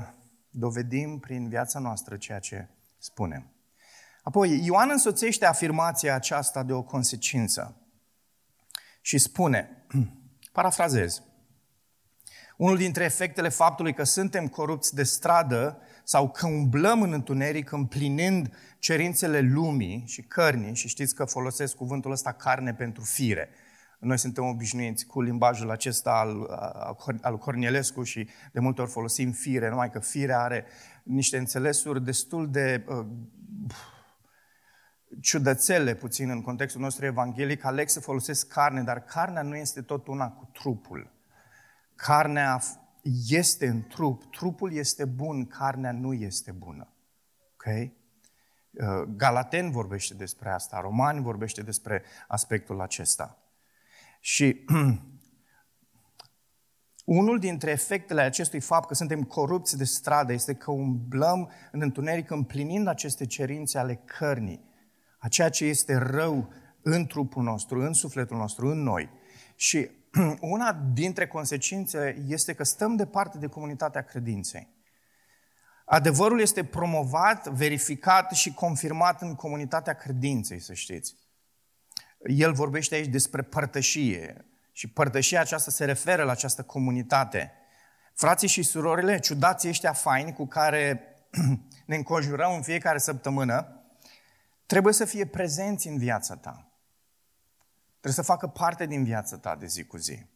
dovedim 0.51 1.19
prin 1.19 1.49
viața 1.49 1.79
noastră 1.79 2.17
ceea 2.17 2.39
ce 2.39 2.69
spunem. 2.99 3.53
Apoi, 4.23 4.65
Ioan 4.65 4.91
însoțește 4.91 5.47
afirmația 5.47 6.15
aceasta 6.15 6.63
de 6.63 6.73
o 6.73 6.83
consecință 6.83 7.77
și 9.01 9.19
spune, 9.19 9.87
parafrazez, 10.53 11.23
unul 12.57 12.77
dintre 12.77 13.05
efectele 13.05 13.49
faptului 13.49 13.95
că 13.95 14.05
suntem 14.05 14.49
corupți 14.49 14.95
de 14.95 15.03
stradă 15.03 15.83
sau 16.11 16.31
că 16.31 16.47
umblăm 16.47 17.03
în 17.03 17.13
întuneric 17.13 17.73
împlinind 17.73 18.55
cerințele 18.79 19.41
lumii 19.41 20.03
și 20.07 20.23
cărnii, 20.23 20.75
și 20.75 20.89
știți 20.89 21.15
că 21.15 21.25
folosesc 21.25 21.77
cuvântul 21.77 22.11
ăsta 22.11 22.33
carne 22.33 22.75
pentru 22.75 23.03
fire. 23.03 23.49
Noi 23.99 24.19
suntem 24.19 24.45
obișnuiți 24.45 25.07
cu 25.07 25.21
limbajul 25.21 25.71
acesta 25.71 26.11
al, 26.11 26.47
al 27.21 27.39
Cornelescu 27.39 28.03
și 28.03 28.29
de 28.53 28.61
multe 28.61 28.81
ori 28.81 28.91
folosim 28.91 29.33
fire, 29.33 29.69
numai 29.69 29.91
că 29.91 29.99
fire 29.99 30.35
are 30.35 30.65
niște 31.03 31.39
înțelesuri 31.39 32.05
destul 32.05 32.51
de 32.51 32.85
uh, 32.89 33.07
ciudățele 35.21 35.95
puțin 35.95 36.31
în 36.31 36.43
contextul 36.43 36.81
nostru 36.81 37.05
evanghelic. 37.05 37.65
Aleg 37.65 37.89
să 37.89 38.01
folosesc 38.01 38.49
carne, 38.49 38.83
dar 38.83 39.05
carnea 39.05 39.43
nu 39.43 39.57
este 39.57 39.83
tot 39.83 40.07
una 40.07 40.31
cu 40.31 40.51
trupul. 40.53 41.11
Carnea 41.95 42.61
este 43.29 43.67
în 43.67 43.83
trup, 43.83 44.31
trupul 44.31 44.73
este 44.73 45.05
bun, 45.05 45.47
carnea 45.47 45.93
nu 45.93 46.13
este 46.13 46.53
bună. 46.53 46.89
Ok? 47.53 47.65
Uh, 48.71 49.09
Galaten 49.17 49.71
vorbește 49.71 50.15
despre 50.15 50.51
asta, 50.51 50.81
Romani 50.81 51.23
vorbește 51.23 51.63
despre 51.63 52.03
aspectul 52.29 52.81
acesta. 52.81 53.39
Și 54.21 54.65
unul 57.05 57.39
dintre 57.39 57.71
efectele 57.71 58.21
acestui 58.21 58.61
fapt 58.61 58.89
că 58.89 58.95
suntem 58.95 59.23
corupți 59.23 59.77
de 59.77 59.85
stradă 59.85 60.33
este 60.33 60.55
că 60.55 60.71
umblăm 60.71 61.51
în 61.73 61.81
întuneric 61.81 62.31
împlinind 62.31 62.87
aceste 62.87 63.27
cerințe 63.27 63.79
ale 63.79 63.95
cărnii, 63.95 64.69
a 65.19 65.29
ceea 65.29 65.49
ce 65.49 65.65
este 65.65 65.97
rău 65.97 66.53
în 66.83 67.07
trupul 67.07 67.43
nostru, 67.43 67.81
în 67.81 67.93
sufletul 67.93 68.37
nostru, 68.37 68.67
în 68.67 68.83
noi. 68.83 69.11
Și 69.55 69.91
una 70.41 70.73
dintre 70.93 71.27
consecințe 71.27 72.25
este 72.27 72.55
că 72.55 72.65
stăm 72.65 72.97
departe 72.97 73.39
de 73.39 73.47
comunitatea 73.47 74.03
credinței. 74.03 74.69
Adevărul 75.85 76.41
este 76.41 76.65
promovat, 76.65 77.49
verificat 77.49 78.31
și 78.31 78.55
confirmat 78.55 79.23
în 79.23 79.35
comunitatea 79.35 79.93
credinței, 79.93 80.61
să 80.61 80.73
știți. 80.73 81.17
El 82.19 82.53
vorbește 82.53 82.95
aici 82.95 83.07
despre 83.07 83.43
părtășie 83.43 84.45
și 84.73 84.89
părtășia 84.89 85.41
aceasta 85.41 85.71
se 85.71 85.85
referă 85.85 86.23
la 86.23 86.31
această 86.31 86.63
comunitate. 86.63 87.53
Frații 88.15 88.49
și 88.49 88.63
surorile, 88.63 89.19
ciudații 89.19 89.69
ăștia 89.69 89.93
faini 89.93 90.33
cu 90.33 90.47
care 90.47 91.05
ne 91.87 91.97
înconjurăm 91.97 92.55
în 92.55 92.63
fiecare 92.63 92.99
săptămână, 92.99 93.85
trebuie 94.67 94.93
să 94.93 95.05
fie 95.05 95.27
prezenți 95.27 95.89
în 95.89 95.99
viața 95.99 96.37
ta. 96.37 96.70
Trebuie 98.01 98.25
să 98.25 98.33
facă 98.33 98.47
parte 98.47 98.87
din 98.87 99.05
viața 99.05 99.37
ta 99.37 99.57
de 99.57 99.67
zi 99.67 99.85
cu 99.85 99.97
zi. 99.97 100.27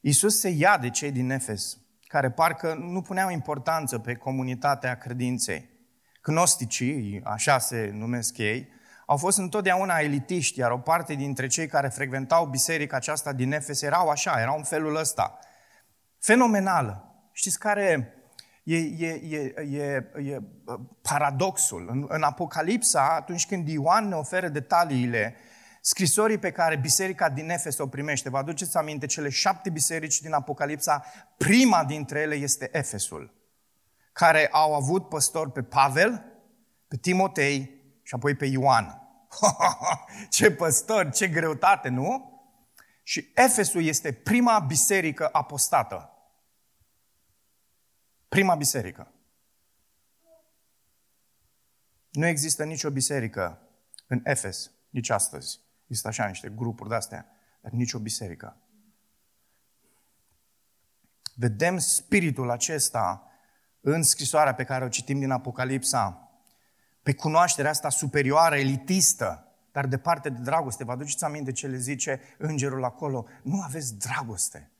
Iisus 0.00 0.38
se 0.38 0.48
ia 0.48 0.78
de 0.78 0.90
cei 0.90 1.10
din 1.10 1.30
Efes, 1.30 1.78
care 2.06 2.30
parcă 2.30 2.74
nu 2.74 3.02
puneau 3.02 3.30
importanță 3.30 3.98
pe 3.98 4.14
comunitatea 4.14 4.98
credinței. 4.98 5.68
Gnosticii, 6.22 7.20
așa 7.24 7.58
se 7.58 7.90
numesc 7.92 8.38
ei, 8.38 8.68
au 9.06 9.16
fost 9.16 9.38
întotdeauna 9.38 9.98
elitiști, 9.98 10.58
iar 10.58 10.70
o 10.70 10.78
parte 10.78 11.14
dintre 11.14 11.46
cei 11.46 11.66
care 11.66 11.88
frecventau 11.88 12.46
biserica 12.46 12.96
aceasta 12.96 13.32
din 13.32 13.52
Efes 13.52 13.82
erau 13.82 14.08
așa, 14.08 14.40
erau 14.40 14.56
în 14.56 14.64
felul 14.64 14.96
ăsta. 14.96 15.38
Fenomenală. 16.18 17.14
Știți 17.32 17.58
care 17.58 18.14
e, 18.62 18.76
e, 18.76 19.08
e, 19.08 19.54
e, 19.60 20.10
e 20.18 20.42
paradoxul? 21.02 21.88
În, 21.90 22.06
în 22.08 22.22
Apocalipsa, 22.22 23.14
atunci 23.14 23.46
când 23.46 23.68
Ioan 23.68 24.08
ne 24.08 24.14
oferă 24.14 24.48
detaliile 24.48 25.36
scrisorii 25.86 26.38
pe 26.38 26.52
care 26.52 26.76
biserica 26.76 27.28
din 27.28 27.50
Efes 27.50 27.78
o 27.78 27.86
primește. 27.86 28.28
Vă 28.28 28.38
aduceți 28.38 28.76
aminte, 28.76 29.06
cele 29.06 29.28
șapte 29.28 29.70
biserici 29.70 30.20
din 30.20 30.32
Apocalipsa, 30.32 31.04
prima 31.36 31.84
dintre 31.84 32.20
ele 32.20 32.34
este 32.34 32.68
Efesul, 32.72 33.34
care 34.12 34.48
au 34.48 34.74
avut 34.74 35.08
păstor 35.08 35.50
pe 35.50 35.62
Pavel, 35.62 36.24
pe 36.88 36.96
Timotei 36.96 37.80
și 38.02 38.14
apoi 38.14 38.34
pe 38.34 38.46
Ioan. 38.46 39.02
ce 40.30 40.50
păstor, 40.50 41.10
ce 41.10 41.28
greutate, 41.28 41.88
nu? 41.88 42.40
Și 43.02 43.32
Efesul 43.34 43.82
este 43.82 44.12
prima 44.12 44.58
biserică 44.58 45.28
apostată. 45.32 46.10
Prima 48.28 48.54
biserică. 48.54 49.12
Nu 52.10 52.26
există 52.26 52.64
nicio 52.64 52.90
biserică 52.90 53.58
în 54.06 54.20
Efes 54.24 54.70
nici 54.90 55.10
astăzi 55.10 55.64
Există 55.86 56.08
așa 56.08 56.26
niște 56.26 56.48
grupuri 56.48 56.88
de-astea, 56.88 57.26
dar 57.60 57.72
nicio 57.72 57.98
biserică. 57.98 58.56
Vedem 61.34 61.78
spiritul 61.78 62.50
acesta 62.50 63.30
în 63.80 64.02
scrisoarea 64.02 64.54
pe 64.54 64.64
care 64.64 64.84
o 64.84 64.88
citim 64.88 65.18
din 65.18 65.30
Apocalipsa, 65.30 66.30
pe 67.02 67.14
cunoașterea 67.14 67.70
asta 67.70 67.88
superioară, 67.88 68.56
elitistă, 68.56 69.46
dar 69.72 69.86
departe 69.86 70.28
de 70.28 70.42
dragoste. 70.42 70.84
Vă 70.84 70.92
aduceți 70.92 71.24
aminte 71.24 71.52
ce 71.52 71.66
le 71.66 71.76
zice 71.76 72.20
îngerul 72.38 72.84
acolo? 72.84 73.26
Nu 73.42 73.60
aveți 73.60 73.98
dragoste. 73.98 74.70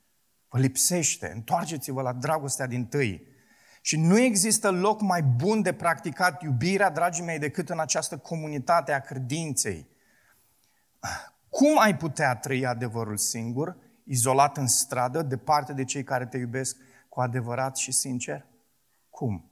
Vă 0.48 0.58
lipsește. 0.58 1.32
Întoarceți-vă 1.34 2.02
la 2.02 2.12
dragostea 2.12 2.66
din 2.66 2.86
tâi. 2.86 3.26
Și 3.80 3.96
nu 3.96 4.18
există 4.18 4.70
loc 4.70 5.00
mai 5.00 5.22
bun 5.22 5.62
de 5.62 5.72
practicat 5.72 6.42
iubirea, 6.42 6.90
dragii 6.90 7.24
mei, 7.24 7.38
decât 7.38 7.68
în 7.70 7.80
această 7.80 8.16
comunitate 8.16 8.92
a 8.92 9.00
credinței. 9.00 9.88
Cum 11.48 11.78
ai 11.78 11.96
putea 11.96 12.36
trăi 12.36 12.66
adevărul 12.66 13.16
singur, 13.16 13.76
izolat 14.04 14.56
în 14.56 14.66
stradă, 14.66 15.22
departe 15.22 15.72
de 15.72 15.84
cei 15.84 16.04
care 16.04 16.26
te 16.26 16.36
iubesc 16.36 16.76
cu 17.08 17.20
adevărat 17.20 17.76
și 17.76 17.92
sincer? 17.92 18.46
Cum? 19.10 19.50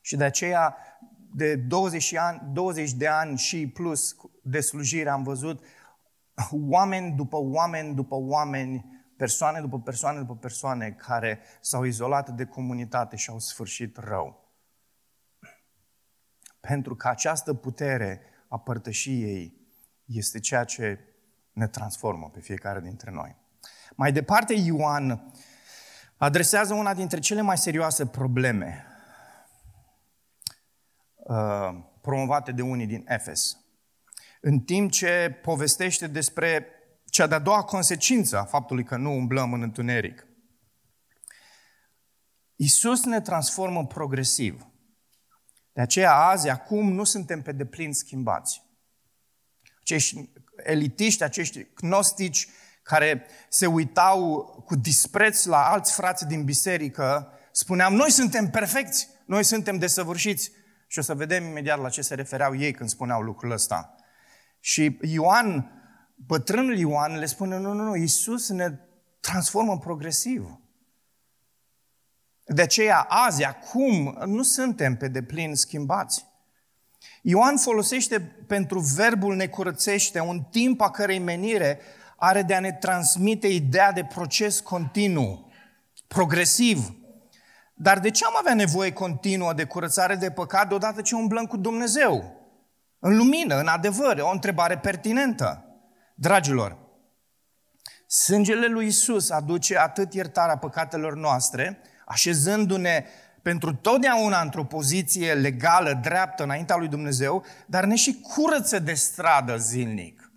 Și 0.00 0.16
de 0.16 0.24
aceea, 0.24 0.76
de 1.34 1.56
20, 1.56 2.14
ani, 2.14 2.42
20 2.52 2.92
de 2.92 3.06
ani 3.06 3.38
și 3.38 3.68
plus 3.68 4.16
de 4.42 4.60
slujire, 4.60 5.08
am 5.08 5.22
văzut 5.22 5.64
oameni 6.50 7.16
după 7.16 7.36
oameni 7.40 7.94
după 7.94 8.14
oameni 8.14 9.04
persoane 9.16 9.60
după 9.60 9.80
persoane 9.80 10.18
după 10.18 10.36
persoane 10.36 10.90
care 10.90 11.40
s-au 11.60 11.84
izolat 11.84 12.30
de 12.30 12.44
comunitate 12.44 13.16
și 13.16 13.30
au 13.30 13.38
sfârșit 13.38 13.96
rău. 13.96 14.50
Pentru 16.60 16.96
că 16.96 17.08
această 17.08 17.54
putere 17.54 18.20
a 18.48 18.58
părtășiei 18.58 19.61
este 20.04 20.40
ceea 20.40 20.64
ce 20.64 20.98
ne 21.52 21.68
transformă 21.68 22.30
pe 22.30 22.40
fiecare 22.40 22.80
dintre 22.80 23.10
noi. 23.10 23.36
Mai 23.96 24.12
departe, 24.12 24.54
Ioan 24.54 25.32
adresează 26.16 26.74
una 26.74 26.94
dintre 26.94 27.18
cele 27.18 27.40
mai 27.40 27.58
serioase 27.58 28.06
probleme 28.06 28.86
uh, 31.16 31.68
promovate 32.00 32.52
de 32.52 32.62
unii 32.62 32.86
din 32.86 33.04
Efes. 33.08 33.56
În 34.40 34.60
timp 34.60 34.90
ce 34.90 35.38
povestește 35.42 36.06
despre 36.06 36.66
cea 37.04 37.26
de-a 37.26 37.38
doua 37.38 37.62
consecință 37.62 38.38
a 38.38 38.44
faptului 38.44 38.84
că 38.84 38.96
nu 38.96 39.10
umblăm 39.10 39.52
în 39.52 39.62
întuneric. 39.62 40.26
Isus 42.56 43.04
ne 43.04 43.20
transformă 43.20 43.86
progresiv. 43.86 44.66
De 45.72 45.80
aceea 45.80 46.14
azi, 46.14 46.48
acum, 46.48 46.92
nu 46.92 47.04
suntem 47.04 47.42
pe 47.42 47.52
deplin 47.52 47.92
schimbați. 47.92 48.62
Acești 49.82 50.30
elitiști, 50.56 51.22
acești 51.22 51.66
gnostici 51.74 52.48
care 52.82 53.26
se 53.48 53.66
uitau 53.66 54.44
cu 54.66 54.76
dispreț 54.76 55.44
la 55.44 55.70
alți 55.70 55.92
frați 55.92 56.26
din 56.26 56.44
biserică, 56.44 57.32
spuneam, 57.52 57.94
noi 57.94 58.10
suntem 58.10 58.50
perfecți, 58.50 59.08
noi 59.26 59.44
suntem 59.44 59.78
desăvârșiți. 59.78 60.50
Și 60.86 60.98
o 60.98 61.02
să 61.02 61.14
vedem 61.14 61.44
imediat 61.44 61.80
la 61.80 61.88
ce 61.88 62.02
se 62.02 62.14
refereau 62.14 62.56
ei 62.56 62.72
când 62.72 62.88
spuneau 62.88 63.20
lucrul 63.20 63.50
ăsta. 63.50 63.94
Și 64.60 64.98
Ioan 65.00 65.82
bătrânul 66.26 66.78
Ioan 66.78 67.18
le 67.18 67.26
spune, 67.26 67.58
nu, 67.58 67.72
nu, 67.72 67.82
nu, 67.82 67.96
Iisus 67.96 68.48
ne 68.48 68.78
transformă 69.20 69.78
progresiv. 69.78 70.60
De 72.44 72.62
aceea, 72.62 73.00
azi, 73.00 73.44
acum, 73.44 74.18
nu 74.26 74.42
suntem 74.42 74.96
pe 74.96 75.08
deplin 75.08 75.54
schimbați. 75.54 76.26
Ioan 77.24 77.56
folosește 77.56 78.20
pentru 78.46 78.78
verbul 78.78 79.36
ne 79.36 79.46
curățește 79.46 80.20
un 80.20 80.40
timp 80.50 80.80
a 80.80 80.90
cărei 80.90 81.18
menire 81.18 81.80
are 82.16 82.42
de 82.42 82.54
a 82.54 82.60
ne 82.60 82.72
transmite 82.72 83.46
ideea 83.46 83.92
de 83.92 84.04
proces 84.04 84.60
continuu, 84.60 85.52
progresiv. 86.06 86.94
Dar 87.74 87.98
de 87.98 88.10
ce 88.10 88.24
am 88.24 88.34
avea 88.38 88.54
nevoie 88.54 88.92
continuă 88.92 89.52
de 89.52 89.64
curățare 89.64 90.14
de 90.14 90.30
păcat 90.30 90.68
deodată 90.68 91.02
ce 91.02 91.14
umblăm 91.14 91.44
cu 91.44 91.56
Dumnezeu? 91.56 92.40
În 92.98 93.16
lumină, 93.16 93.58
în 93.60 93.66
adevăr, 93.66 94.18
o 94.18 94.30
întrebare 94.30 94.78
pertinentă. 94.78 95.64
Dragilor, 96.14 96.78
sângele 98.06 98.66
lui 98.66 98.86
Isus 98.86 99.30
aduce 99.30 99.78
atât 99.78 100.14
iertarea 100.14 100.56
păcatelor 100.56 101.16
noastre, 101.16 101.80
așezându-ne 102.06 103.04
pentru 103.42 103.74
totdeauna 103.74 104.40
într-o 104.40 104.64
poziție 104.64 105.34
legală, 105.34 105.98
dreaptă, 106.02 106.42
înaintea 106.42 106.76
lui 106.76 106.88
Dumnezeu, 106.88 107.44
dar 107.66 107.84
ne 107.84 107.94
și 107.94 108.20
curăță 108.20 108.78
de 108.78 108.94
stradă 108.94 109.56
zilnic. 109.56 110.32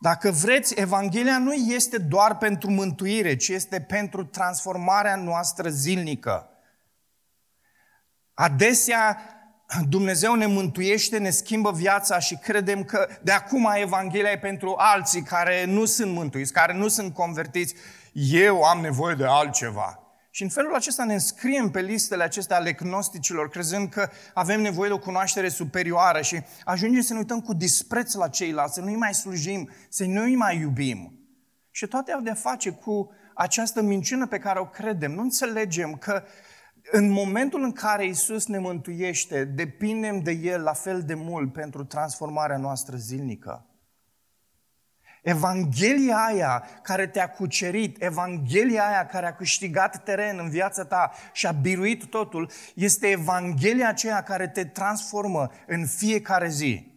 Dacă 0.00 0.30
vreți, 0.30 0.74
Evanghelia 0.80 1.38
nu 1.38 1.52
este 1.52 1.98
doar 1.98 2.36
pentru 2.36 2.70
mântuire, 2.70 3.36
ci 3.36 3.48
este 3.48 3.80
pentru 3.80 4.24
transformarea 4.24 5.16
noastră 5.16 5.68
zilnică. 5.68 6.48
Adesea 8.34 9.18
Dumnezeu 9.88 10.34
ne 10.34 10.46
mântuiește, 10.46 11.18
ne 11.18 11.30
schimbă 11.30 11.72
viața 11.72 12.18
și 12.18 12.36
credem 12.36 12.84
că 12.84 13.08
de 13.22 13.32
acum 13.32 13.72
Evanghelia 13.74 14.30
e 14.30 14.38
pentru 14.38 14.74
alții 14.78 15.22
care 15.22 15.64
nu 15.64 15.84
sunt 15.84 16.12
mântuiți, 16.12 16.52
care 16.52 16.72
nu 16.72 16.88
sunt 16.88 17.14
convertiți. 17.14 17.74
Eu 18.12 18.62
am 18.62 18.80
nevoie 18.80 19.14
de 19.14 19.24
altceva. 19.26 20.03
Și 20.34 20.42
în 20.42 20.48
felul 20.48 20.74
acesta 20.74 21.04
ne 21.04 21.12
înscriem 21.12 21.70
pe 21.70 21.80
listele 21.80 22.22
acestea 22.22 22.56
ale 22.56 22.72
gnosticilor, 22.72 23.48
crezând 23.48 23.88
că 23.88 24.10
avem 24.32 24.60
nevoie 24.60 24.88
de 24.88 24.94
o 24.94 24.98
cunoaștere 24.98 25.48
superioară 25.48 26.20
și 26.20 26.42
ajungem 26.64 27.00
să 27.00 27.12
ne 27.12 27.18
uităm 27.18 27.40
cu 27.40 27.54
dispreț 27.54 28.14
la 28.14 28.28
ceilalți, 28.28 28.74
să 28.74 28.80
nu-i 28.80 28.96
mai 28.96 29.14
slujim, 29.14 29.70
să 29.88 30.04
nu-i 30.04 30.34
mai 30.34 30.58
iubim. 30.58 31.18
Și 31.70 31.86
toate 31.86 32.12
au 32.12 32.20
de 32.20 32.32
face 32.32 32.70
cu 32.70 33.10
această 33.34 33.82
minciună 33.82 34.26
pe 34.26 34.38
care 34.38 34.58
o 34.58 34.66
credem. 34.66 35.12
Nu 35.12 35.20
înțelegem 35.20 35.94
că 35.94 36.22
în 36.90 37.10
momentul 37.10 37.62
în 37.62 37.72
care 37.72 38.06
Isus 38.06 38.46
ne 38.46 38.58
mântuiește, 38.58 39.44
depindem 39.44 40.20
de 40.20 40.32
El 40.32 40.62
la 40.62 40.72
fel 40.72 41.02
de 41.02 41.14
mult 41.14 41.52
pentru 41.52 41.84
transformarea 41.84 42.56
noastră 42.56 42.96
zilnică. 42.96 43.66
Evanghelia 45.24 46.24
aia 46.24 46.64
care 46.82 47.06
te-a 47.06 47.30
cucerit, 47.30 48.02
Evanghelia 48.02 48.86
aia 48.86 49.06
care 49.06 49.26
a 49.26 49.34
câștigat 49.34 50.04
teren 50.04 50.38
în 50.38 50.50
viața 50.50 50.84
ta 50.84 51.12
și 51.32 51.46
a 51.46 51.52
biruit 51.52 52.04
totul, 52.04 52.50
este 52.74 53.06
Evanghelia 53.06 53.88
aceea 53.88 54.22
care 54.22 54.48
te 54.48 54.64
transformă 54.64 55.50
în 55.66 55.86
fiecare 55.86 56.48
zi. 56.48 56.92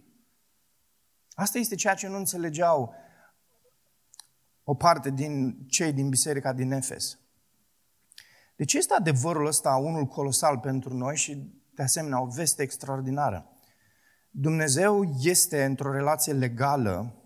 Asta 1.34 1.58
este 1.58 1.76
ceea 1.76 1.94
ce 1.94 2.08
nu 2.08 2.18
înțelegeau 2.18 2.94
o 4.63 4.76
parte 4.76 5.10
din 5.10 5.66
cei 5.68 5.94
din 5.94 6.10
biserica 6.10 6.54
din 6.54 6.72
Efes. 6.72 7.18
Deci 8.56 8.74
este 8.74 8.94
adevărul 8.94 9.46
ăsta 9.46 9.76
unul 9.76 10.06
colosal 10.06 10.58
pentru 10.58 10.94
noi 10.94 11.16
și 11.16 11.62
de 11.74 11.84
asemenea 11.84 12.22
o 12.22 12.26
veste 12.26 12.62
extraordinară. 12.62 13.52
Dumnezeu 14.30 15.04
este 15.22 15.63
într-o 15.63 15.92
relație 15.92 16.34
legală, 16.34 17.22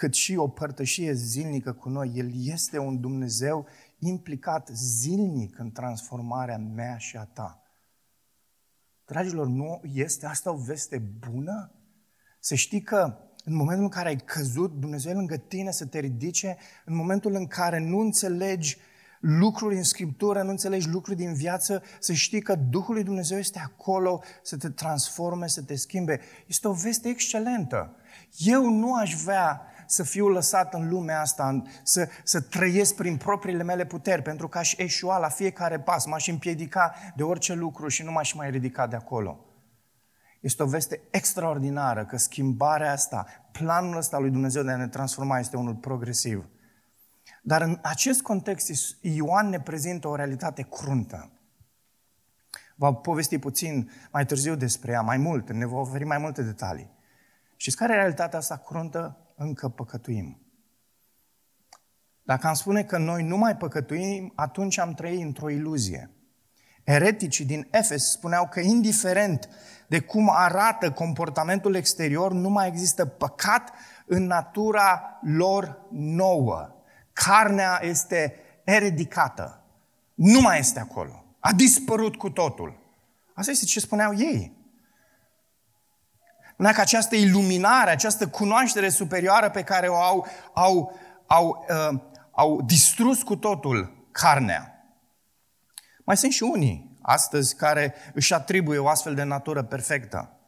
cât 0.00 0.14
și 0.14 0.36
o 0.36 0.48
părtășie 0.48 1.12
zilnică 1.12 1.72
cu 1.72 1.88
noi. 1.88 2.12
El 2.14 2.30
este 2.34 2.78
un 2.78 3.00
Dumnezeu 3.00 3.66
implicat 3.98 4.70
zilnic 4.72 5.58
în 5.58 5.70
transformarea 5.70 6.58
mea 6.58 6.96
și 6.96 7.16
a 7.16 7.24
ta. 7.24 7.62
Dragilor, 9.04 9.46
nu 9.46 9.80
este 9.92 10.26
asta 10.26 10.50
o 10.50 10.56
veste 10.56 10.98
bună? 10.98 11.72
Să 12.38 12.54
știi 12.54 12.80
că 12.80 13.16
în 13.44 13.54
momentul 13.54 13.84
în 13.84 13.90
care 13.90 14.08
ai 14.08 14.16
căzut, 14.16 14.72
Dumnezeu 14.78 15.12
e 15.12 15.14
lângă 15.14 15.36
tine 15.36 15.70
să 15.70 15.86
te 15.86 15.98
ridice, 15.98 16.56
în 16.84 16.96
momentul 16.96 17.34
în 17.34 17.46
care 17.46 17.78
nu 17.78 17.98
înțelegi 17.98 18.78
lucruri 19.20 19.76
în 19.76 19.82
Scriptură, 19.82 20.42
nu 20.42 20.50
înțelegi 20.50 20.88
lucruri 20.88 21.18
din 21.18 21.34
viață, 21.34 21.82
să 21.98 22.12
știi 22.12 22.42
că 22.42 22.54
Duhul 22.54 22.94
lui 22.94 23.04
Dumnezeu 23.04 23.38
este 23.38 23.58
acolo 23.58 24.22
să 24.42 24.56
te 24.56 24.70
transforme, 24.70 25.46
să 25.46 25.62
te 25.62 25.74
schimbe. 25.74 26.20
Este 26.46 26.68
o 26.68 26.72
veste 26.72 27.08
excelentă. 27.08 27.96
Eu 28.36 28.70
nu 28.70 28.94
aș 28.94 29.14
vrea 29.14 29.69
să 29.90 30.02
fiu 30.02 30.28
lăsat 30.28 30.74
în 30.74 30.88
lumea 30.88 31.20
asta, 31.20 31.62
să, 31.82 32.08
să 32.24 32.40
trăiesc 32.40 32.94
prin 32.94 33.16
propriile 33.16 33.62
mele 33.62 33.86
puteri, 33.86 34.22
pentru 34.22 34.48
că 34.48 34.58
aș 34.58 34.74
eșua 34.76 35.18
la 35.18 35.28
fiecare 35.28 35.80
pas, 35.80 36.06
m-aș 36.06 36.28
împiedica 36.28 36.94
de 37.16 37.22
orice 37.22 37.54
lucru 37.54 37.88
și 37.88 38.02
nu 38.02 38.12
m-aș 38.12 38.32
mai 38.32 38.50
ridica 38.50 38.86
de 38.86 38.96
acolo. 38.96 39.44
Este 40.40 40.62
o 40.62 40.66
veste 40.66 41.00
extraordinară 41.10 42.04
că 42.04 42.16
schimbarea 42.16 42.92
asta, 42.92 43.26
planul 43.52 43.96
ăsta 43.96 44.18
lui 44.18 44.30
Dumnezeu 44.30 44.62
de 44.62 44.70
a 44.70 44.76
ne 44.76 44.88
transforma 44.88 45.38
este 45.38 45.56
unul 45.56 45.74
progresiv. 45.74 46.48
Dar 47.42 47.62
în 47.62 47.78
acest 47.82 48.22
context, 48.22 48.70
Ioan 49.00 49.48
ne 49.48 49.60
prezintă 49.60 50.08
o 50.08 50.14
realitate 50.14 50.62
cruntă. 50.62 51.30
Va 52.76 52.92
povesti 52.92 53.38
puțin 53.38 53.90
mai 54.12 54.26
târziu 54.26 54.54
despre 54.54 54.92
ea, 54.92 55.00
mai 55.00 55.16
mult, 55.16 55.50
ne 55.50 55.66
va 55.66 55.78
oferi 55.78 56.04
mai 56.04 56.18
multe 56.18 56.42
detalii. 56.42 56.98
Și 57.56 57.74
care 57.74 57.92
e 57.92 57.96
realitatea 57.96 58.38
asta 58.38 58.56
cruntă? 58.56 59.16
Încă 59.42 59.68
păcătuim. 59.68 60.40
Dacă 62.22 62.46
am 62.46 62.54
spune 62.54 62.82
că 62.82 62.98
noi 62.98 63.22
nu 63.22 63.36
mai 63.36 63.56
păcătuim, 63.56 64.32
atunci 64.34 64.78
am 64.78 64.92
trăit 64.92 65.22
într-o 65.22 65.50
iluzie. 65.50 66.10
Ereticii 66.84 67.44
din 67.44 67.68
Efes 67.70 68.10
spuneau 68.10 68.48
că 68.48 68.60
indiferent 68.60 69.48
de 69.88 70.00
cum 70.00 70.30
arată 70.32 70.92
comportamentul 70.92 71.74
exterior, 71.74 72.32
nu 72.32 72.48
mai 72.48 72.68
există 72.68 73.06
păcat 73.06 73.72
în 74.06 74.26
natura 74.26 75.18
lor 75.22 75.86
nouă 75.90 76.74
carnea 77.12 77.80
este 77.82 78.34
eradicată. 78.64 79.64
Nu 80.14 80.40
mai 80.40 80.58
este 80.58 80.80
acolo. 80.80 81.24
A 81.38 81.52
dispărut 81.52 82.16
cu 82.16 82.30
totul. 82.30 82.78
Asta 83.34 83.50
este 83.50 83.64
ce 83.64 83.80
spuneau 83.80 84.14
ei. 84.14 84.59
Spunea 86.60 86.78
că 86.78 86.84
această 86.84 87.16
iluminare, 87.16 87.90
această 87.90 88.28
cunoaștere 88.28 88.88
superioară 88.88 89.50
pe 89.50 89.62
care 89.62 89.88
o 89.88 89.94
au, 89.94 90.26
au, 90.54 90.98
au, 91.26 91.66
uh, 91.68 92.00
au 92.30 92.62
distrus 92.62 93.22
cu 93.22 93.36
totul 93.36 94.06
carnea. 94.12 94.84
Mai 96.04 96.16
sunt 96.16 96.32
și 96.32 96.42
unii 96.42 96.98
astăzi 97.02 97.56
care 97.56 97.94
își 98.14 98.34
atribuie 98.34 98.78
o 98.78 98.88
astfel 98.88 99.14
de 99.14 99.22
natură 99.22 99.62
perfectă. 99.62 100.38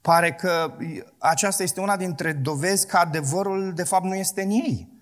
Pare 0.00 0.32
că 0.32 0.76
aceasta 1.18 1.62
este 1.62 1.80
una 1.80 1.96
dintre 1.96 2.32
dovezi 2.32 2.86
că 2.86 2.96
adevărul 2.96 3.72
de 3.74 3.84
fapt 3.84 4.04
nu 4.04 4.14
este 4.14 4.42
în 4.42 4.50
ei. 4.50 4.92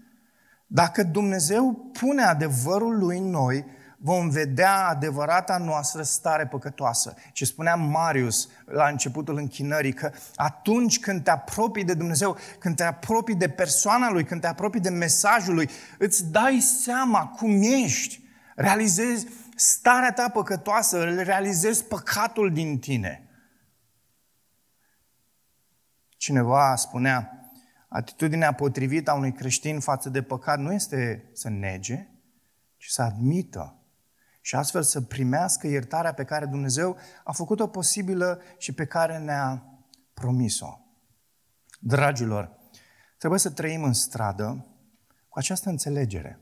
Dacă 0.66 1.02
Dumnezeu 1.02 1.90
pune 1.92 2.22
adevărul 2.22 2.98
lui 2.98 3.18
în 3.18 3.30
noi, 3.30 3.64
vom 4.00 4.28
vedea 4.28 4.88
adevărata 4.88 5.56
noastră 5.56 6.02
stare 6.02 6.46
păcătoasă. 6.46 7.14
Ce 7.32 7.44
spunea 7.44 7.74
Marius 7.74 8.48
la 8.64 8.88
începutul 8.88 9.36
închinării, 9.36 9.92
că 9.92 10.12
atunci 10.34 11.00
când 11.00 11.24
te 11.24 11.30
apropii 11.30 11.84
de 11.84 11.94
Dumnezeu, 11.94 12.36
când 12.58 12.76
te 12.76 12.84
apropii 12.84 13.34
de 13.34 13.48
persoana 13.48 14.10
Lui, 14.10 14.24
când 14.24 14.40
te 14.40 14.46
apropii 14.46 14.80
de 14.80 14.88
mesajul 14.88 15.54
Lui, 15.54 15.70
îți 15.98 16.30
dai 16.30 16.58
seama 16.60 17.26
cum 17.26 17.62
ești. 17.62 18.20
Realizezi 18.54 19.26
starea 19.54 20.12
ta 20.12 20.28
păcătoasă, 20.28 21.04
realizezi 21.04 21.84
păcatul 21.84 22.52
din 22.52 22.78
tine. 22.78 23.28
Cineva 26.16 26.74
spunea, 26.76 27.50
atitudinea 27.88 28.52
potrivită 28.52 29.10
a 29.10 29.14
unui 29.14 29.32
creștin 29.32 29.80
față 29.80 30.08
de 30.08 30.22
păcat 30.22 30.58
nu 30.58 30.72
este 30.72 31.30
să 31.32 31.48
nege, 31.48 32.08
ci 32.76 32.86
să 32.86 33.02
admită 33.02 33.77
și 34.48 34.54
astfel 34.54 34.82
să 34.82 35.00
primească 35.00 35.66
iertarea 35.66 36.14
pe 36.14 36.24
care 36.24 36.46
Dumnezeu 36.46 36.96
a 37.24 37.32
făcut-o 37.32 37.66
posibilă 37.66 38.40
și 38.58 38.72
pe 38.72 38.86
care 38.86 39.18
ne-a 39.18 39.64
promis-o. 40.14 40.78
Dragilor, 41.80 42.58
trebuie 43.18 43.40
să 43.40 43.50
trăim 43.50 43.82
în 43.82 43.92
stradă 43.92 44.66
cu 45.28 45.38
această 45.38 45.68
înțelegere. 45.68 46.40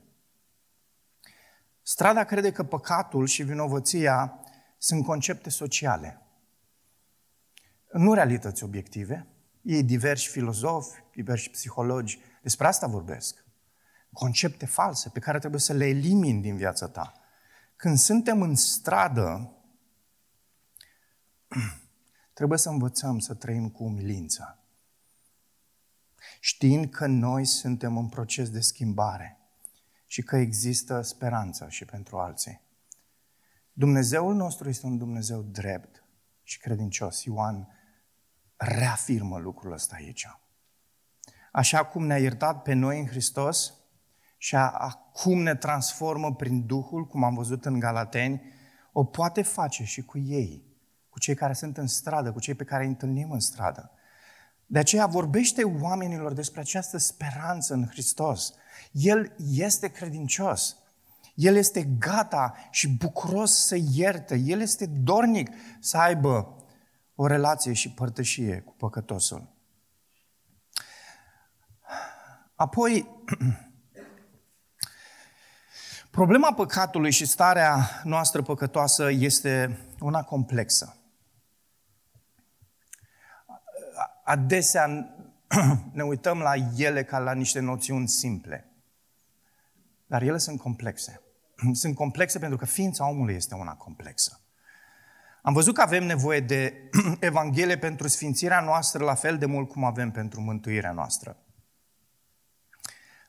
Strada 1.81 2.23
crede 2.23 2.51
că 2.51 2.63
păcatul 2.63 3.25
și 3.25 3.43
vinovăția 3.43 4.39
sunt 4.77 5.05
concepte 5.05 5.49
sociale, 5.49 6.21
nu 7.91 8.13
realități 8.13 8.63
obiective. 8.63 9.27
Ei 9.61 9.83
diversi 9.83 10.27
filozofi, 10.27 11.03
diversi 11.15 11.49
psihologi, 11.49 12.19
despre 12.41 12.67
asta 12.67 12.87
vorbesc. 12.87 13.45
Concepte 14.11 14.65
false 14.65 15.09
pe 15.09 15.19
care 15.19 15.39
trebuie 15.39 15.61
să 15.61 15.73
le 15.73 15.85
elimini 15.85 16.41
din 16.41 16.55
viața 16.55 16.87
ta. 16.87 17.21
Când 17.77 17.97
suntem 17.97 18.41
în 18.41 18.55
stradă, 18.55 19.51
trebuie 22.33 22.57
să 22.57 22.69
învățăm 22.69 23.19
să 23.19 23.33
trăim 23.33 23.69
cu 23.69 23.83
umilință. 23.83 24.59
Știind 26.39 26.89
că 26.89 27.07
noi 27.07 27.45
suntem 27.45 27.97
în 27.97 28.09
proces 28.09 28.49
de 28.49 28.59
schimbare 28.59 29.37
și 30.05 30.21
că 30.21 30.35
există 30.35 31.01
speranță 31.01 31.67
și 31.69 31.85
pentru 31.85 32.17
alții. 32.17 32.61
Dumnezeul 33.73 34.35
nostru 34.35 34.69
este 34.69 34.85
un 34.85 34.97
Dumnezeu 34.97 35.41
drept 35.41 36.03
și 36.43 36.59
credincios. 36.59 37.23
Ioan 37.23 37.67
reafirmă 38.55 39.37
lucrul 39.37 39.71
ăsta 39.71 39.95
aici. 39.95 40.27
Așa 41.51 41.85
cum 41.85 42.05
ne-a 42.05 42.17
iertat 42.19 42.61
pe 42.61 42.73
noi 42.73 42.99
în 42.99 43.07
Hristos, 43.07 43.73
și 44.37 44.55
a, 44.55 44.69
acum 44.69 45.41
ne 45.41 45.55
transformă 45.55 46.35
prin 46.35 46.65
Duhul, 46.65 47.05
cum 47.05 47.23
am 47.23 47.35
văzut 47.35 47.65
în 47.65 47.79
Galateni, 47.79 48.41
o 48.91 49.03
poate 49.03 49.41
face 49.41 49.83
și 49.83 50.01
cu 50.01 50.17
ei, 50.17 50.63
cu 51.09 51.19
cei 51.19 51.35
care 51.35 51.53
sunt 51.53 51.77
în 51.77 51.87
stradă, 51.87 52.31
cu 52.31 52.39
cei 52.39 52.53
pe 52.53 52.63
care 52.63 52.83
îi 52.83 52.89
întâlnim 52.89 53.31
în 53.31 53.39
stradă. 53.39 53.91
De 54.65 54.79
aceea 54.79 55.05
vorbește 55.05 55.63
oamenilor 55.63 56.33
despre 56.33 56.59
această 56.59 56.97
speranță 56.97 57.73
în 57.73 57.87
Hristos. 57.87 58.53
El 58.91 59.35
este 59.37 59.87
credincios. 59.87 60.77
El 61.33 61.55
este 61.55 61.83
gata 61.83 62.55
și 62.71 62.89
bucuros 62.89 63.65
să 63.65 63.77
ierte. 63.91 64.35
El 64.35 64.61
este 64.61 64.85
dornic 64.85 65.49
să 65.79 65.97
aibă 65.97 66.55
o 67.15 67.27
relație 67.27 67.73
și 67.73 67.91
părtășie 67.91 68.59
cu 68.59 68.73
păcătosul. 68.77 69.55
Apoi, 72.55 73.07
Problema 76.17 76.53
păcatului 76.53 77.11
și 77.11 77.25
starea 77.25 78.01
noastră 78.03 78.41
păcătoasă 78.41 79.09
este 79.11 79.79
una 79.99 80.23
complexă. 80.23 80.97
Adesea 84.23 85.15
ne 85.93 86.03
uităm 86.03 86.39
la 86.39 86.53
ele 86.77 87.03
ca 87.03 87.19
la 87.19 87.33
niște 87.33 87.59
noțiuni 87.59 88.07
simple. 88.07 88.71
Dar 90.07 90.21
ele 90.21 90.37
sunt 90.37 90.59
complexe. 90.59 91.21
Sunt 91.81 91.95
complexe 91.95 92.39
pentru 92.39 92.57
că 92.57 92.65
ființa 92.65 93.09
omului 93.09 93.35
este 93.35 93.55
una 93.55 93.73
complexă. 93.73 94.39
Am 95.41 95.53
văzut 95.53 95.73
că 95.73 95.81
avem 95.81 96.03
nevoie 96.05 96.39
de 96.39 96.89
Evanghelie 97.19 97.77
pentru 97.77 98.07
sfințirea 98.07 98.61
noastră 98.61 99.03
la 99.03 99.15
fel 99.15 99.37
de 99.37 99.45
mult 99.45 99.69
cum 99.69 99.83
avem 99.83 100.11
pentru 100.11 100.41
mântuirea 100.41 100.91
noastră. 100.91 101.37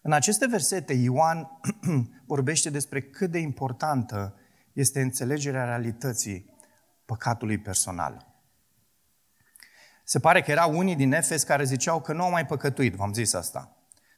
În 0.02 0.12
aceste 0.12 0.46
versete, 0.46 0.92
Ioan 0.92 1.60
vorbește 2.26 2.70
despre 2.70 3.02
cât 3.02 3.30
de 3.30 3.38
importantă 3.38 4.34
este 4.72 5.00
înțelegerea 5.00 5.64
realității 5.64 6.56
păcatului 7.04 7.58
personal. 7.58 8.26
Se 10.04 10.18
pare 10.18 10.42
că 10.42 10.50
erau 10.50 10.78
unii 10.78 10.96
din 10.96 11.12
Efes 11.12 11.42
care 11.42 11.64
ziceau 11.64 12.00
că 12.00 12.12
nu 12.12 12.22
au 12.22 12.30
mai 12.30 12.46
păcătuit, 12.46 12.94
v-am 12.94 13.12
zis 13.12 13.34
asta. 13.34 13.76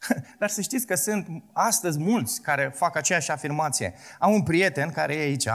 Dar 0.39 0.49
să 0.49 0.61
știți 0.61 0.87
că 0.87 0.95
sunt 0.95 1.27
astăzi 1.53 1.99
mulți 1.99 2.43
care 2.43 2.73
fac 2.75 2.97
aceeași 2.97 3.31
afirmație. 3.31 3.95
Am 4.19 4.33
un 4.33 4.43
prieten 4.43 4.91
care 4.91 5.15
e 5.15 5.21
aici, 5.21 5.49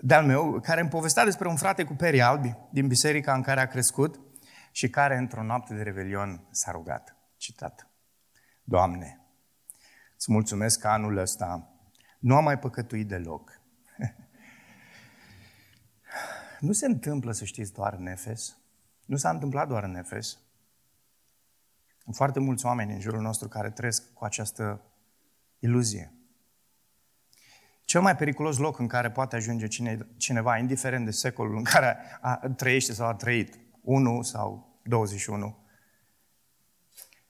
de-al 0.00 0.24
meu, 0.24 0.60
care 0.60 0.80
îmi 0.80 0.90
povestea 0.90 1.24
despre 1.24 1.48
un 1.48 1.56
frate 1.56 1.84
cu 1.84 1.94
peri 1.94 2.20
albi 2.20 2.54
din 2.70 2.86
biserica 2.86 3.34
în 3.34 3.42
care 3.42 3.60
a 3.60 3.66
crescut 3.66 4.20
și 4.70 4.90
care 4.90 5.16
într-o 5.16 5.42
noapte 5.42 5.74
de 5.74 5.82
revelion 5.82 6.48
s-a 6.50 6.70
rugat. 6.70 7.16
Citat. 7.36 7.91
Doamne, 8.64 9.20
îți 10.16 10.32
mulțumesc 10.32 10.80
că 10.80 10.88
anul 10.88 11.16
ăsta 11.16 11.72
nu 12.18 12.34
am 12.34 12.44
mai 12.44 12.58
păcătuit 12.58 13.08
deloc. 13.08 13.60
nu 16.60 16.72
se 16.72 16.86
întâmplă, 16.86 17.32
să 17.32 17.44
știți, 17.44 17.72
doar 17.72 17.92
în 17.92 18.06
Efes. 18.06 18.56
Nu 19.04 19.16
s-a 19.16 19.30
întâmplat 19.30 19.68
doar 19.68 19.84
în 19.84 19.96
Efes. 19.96 20.38
Sunt 22.02 22.14
foarte 22.14 22.40
mulți 22.40 22.66
oameni 22.66 22.92
în 22.92 23.00
jurul 23.00 23.20
nostru 23.20 23.48
care 23.48 23.70
trăiesc 23.70 24.12
cu 24.12 24.24
această 24.24 24.82
iluzie. 25.58 26.12
Cel 27.84 28.00
mai 28.00 28.16
periculos 28.16 28.56
loc 28.56 28.78
în 28.78 28.86
care 28.86 29.10
poate 29.10 29.36
ajunge 29.36 29.66
cine, 29.66 30.06
cineva, 30.16 30.58
indiferent 30.58 31.04
de 31.04 31.10
secolul 31.10 31.56
în 31.56 31.64
care 31.64 31.96
a, 32.20 32.34
trăiește 32.56 32.92
sau 32.92 33.06
a 33.06 33.14
trăit, 33.14 33.58
1 33.80 34.22
sau 34.22 34.80
21, 34.84 35.61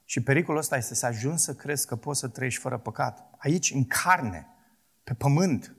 și 0.05 0.23
pericolul 0.23 0.61
ăsta 0.61 0.77
este 0.77 0.95
să 0.95 1.07
ajungi 1.07 1.43
să 1.43 1.55
crezi 1.55 1.87
că 1.87 1.97
poți 1.97 2.21
să 2.21 2.29
trăiești 2.29 2.61
fără 2.61 2.79
păcat. 2.79 3.31
Aici, 3.39 3.71
în 3.71 3.85
carne, 3.85 4.47
pe 5.05 5.15
pământ. 5.15 5.77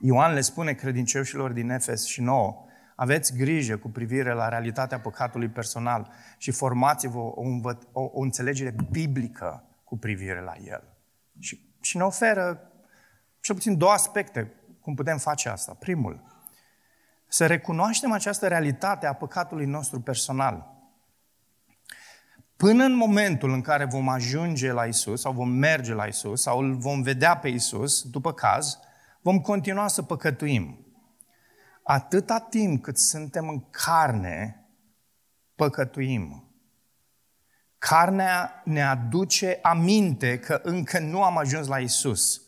Ioan 0.00 0.32
le 0.32 0.40
spune 0.40 0.72
credincioșilor 0.72 1.52
din 1.52 1.70
Efes 1.70 2.04
și 2.04 2.20
nouă, 2.20 2.64
aveți 2.96 3.36
grijă 3.36 3.76
cu 3.76 3.88
privire 3.88 4.32
la 4.32 4.48
realitatea 4.48 5.00
păcatului 5.00 5.48
personal 5.48 6.12
și 6.38 6.50
formați-vă 6.50 7.18
o, 7.18 7.42
o, 7.92 8.00
o 8.00 8.20
înțelegere 8.20 8.74
biblică 8.90 9.64
cu 9.84 9.98
privire 9.98 10.40
la 10.40 10.54
el. 10.64 10.96
Și, 11.38 11.60
și 11.80 11.96
ne 11.96 12.02
oferă 12.02 12.72
cel 13.40 13.54
puțin 13.54 13.78
două 13.78 13.92
aspecte 13.92 14.52
cum 14.80 14.94
putem 14.94 15.18
face 15.18 15.48
asta. 15.48 15.74
Primul, 15.78 16.22
să 17.28 17.46
recunoaștem 17.46 18.12
această 18.12 18.48
realitate 18.48 19.06
a 19.06 19.12
păcatului 19.12 19.66
nostru 19.66 20.00
personal. 20.00 20.77
Până 22.58 22.84
în 22.84 22.94
momentul 22.94 23.50
în 23.50 23.60
care 23.60 23.84
vom 23.84 24.08
ajunge 24.08 24.72
la 24.72 24.84
Isus 24.84 25.20
sau 25.20 25.32
vom 25.32 25.48
merge 25.48 25.94
la 25.94 26.04
Isus 26.04 26.42
sau 26.42 26.58
îl 26.58 26.74
vom 26.74 27.02
vedea 27.02 27.36
pe 27.36 27.48
Isus, 27.48 28.02
după 28.02 28.32
caz, 28.32 28.78
vom 29.20 29.40
continua 29.40 29.88
să 29.88 30.02
păcătuim. 30.02 30.86
Atâta 31.82 32.46
timp 32.50 32.82
cât 32.82 32.98
suntem 32.98 33.48
în 33.48 33.64
carne, 33.70 34.66
păcătuim. 35.54 36.52
Carnea 37.78 38.62
ne 38.64 38.82
aduce 38.82 39.58
aminte 39.62 40.38
că 40.38 40.60
încă 40.62 40.98
nu 40.98 41.22
am 41.22 41.36
ajuns 41.36 41.66
la 41.66 41.78
Isus 41.78 42.42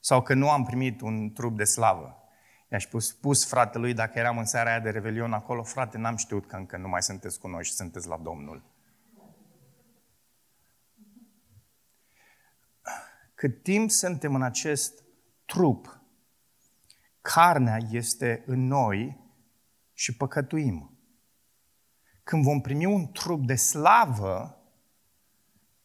sau 0.00 0.22
că 0.22 0.34
nu 0.34 0.50
am 0.50 0.64
primit 0.64 1.00
un 1.00 1.32
trup 1.32 1.56
de 1.56 1.64
slavă. 1.64 2.18
I-aș 2.70 2.82
spus, 2.82 3.06
spus 3.06 3.46
fratelui, 3.46 3.94
dacă 3.94 4.18
eram 4.18 4.38
în 4.38 4.44
seara 4.44 4.70
aia 4.70 4.80
de 4.80 4.90
revelion 4.90 5.32
acolo, 5.32 5.62
frate, 5.62 5.98
n-am 5.98 6.16
știut 6.16 6.46
că 6.46 6.56
încă 6.56 6.76
nu 6.76 6.88
mai 6.88 7.02
sunteți 7.02 7.38
cu 7.38 7.48
noi 7.48 7.64
și 7.64 7.72
sunteți 7.72 8.08
la 8.08 8.16
Domnul. 8.16 8.73
Cât 13.44 13.62
timp 13.62 13.90
suntem 13.90 14.34
în 14.34 14.42
acest 14.42 15.04
trup, 15.44 16.00
carnea 17.20 17.78
este 17.90 18.44
în 18.46 18.66
noi 18.66 19.20
și 19.92 20.16
păcătuim. 20.16 20.98
când 22.22 22.44
vom 22.44 22.60
primi 22.60 22.84
un 22.84 23.12
trup 23.12 23.46
de 23.46 23.54
slavă, 23.54 24.62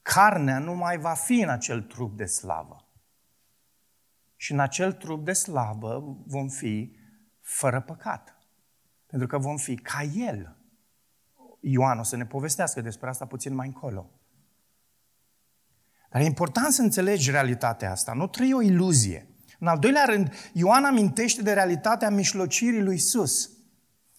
carnea 0.01 0.59
nu 0.59 0.75
mai 0.75 0.97
va 0.97 1.13
fi 1.13 1.39
în 1.39 1.49
acel 1.49 1.81
trup 1.81 2.17
de 2.17 2.25
slavă. 2.25 2.87
Și 4.35 4.51
în 4.51 4.59
acel 4.59 4.93
trup 4.93 5.25
de 5.25 5.33
slavă 5.33 6.17
vom 6.25 6.47
fi 6.47 6.97
fără 7.41 7.81
păcat. 7.81 8.37
Pentru 9.05 9.27
că 9.27 9.37
vom 9.37 9.57
fi 9.57 9.75
ca 9.75 10.03
El. 10.03 10.57
Ioan 11.59 11.99
o 11.99 12.03
să 12.03 12.15
ne 12.15 12.25
povestească 12.25 12.81
despre 12.81 13.09
asta 13.09 13.25
puțin 13.25 13.53
mai 13.53 13.67
încolo. 13.67 14.18
Dar 16.09 16.21
e 16.21 16.25
important 16.25 16.73
să 16.73 16.81
înțelegi 16.81 17.31
realitatea 17.31 17.91
asta, 17.91 18.13
nu 18.15 18.27
trăi 18.27 18.53
o 18.53 18.61
iluzie. 18.61 19.27
În 19.59 19.67
al 19.67 19.77
doilea 19.77 20.05
rând, 20.05 20.33
Ioan 20.53 20.83
amintește 20.83 21.41
de 21.41 21.53
realitatea 21.53 22.09
mișlocirii 22.09 22.81
lui 22.81 22.95
Isus. 22.95 23.49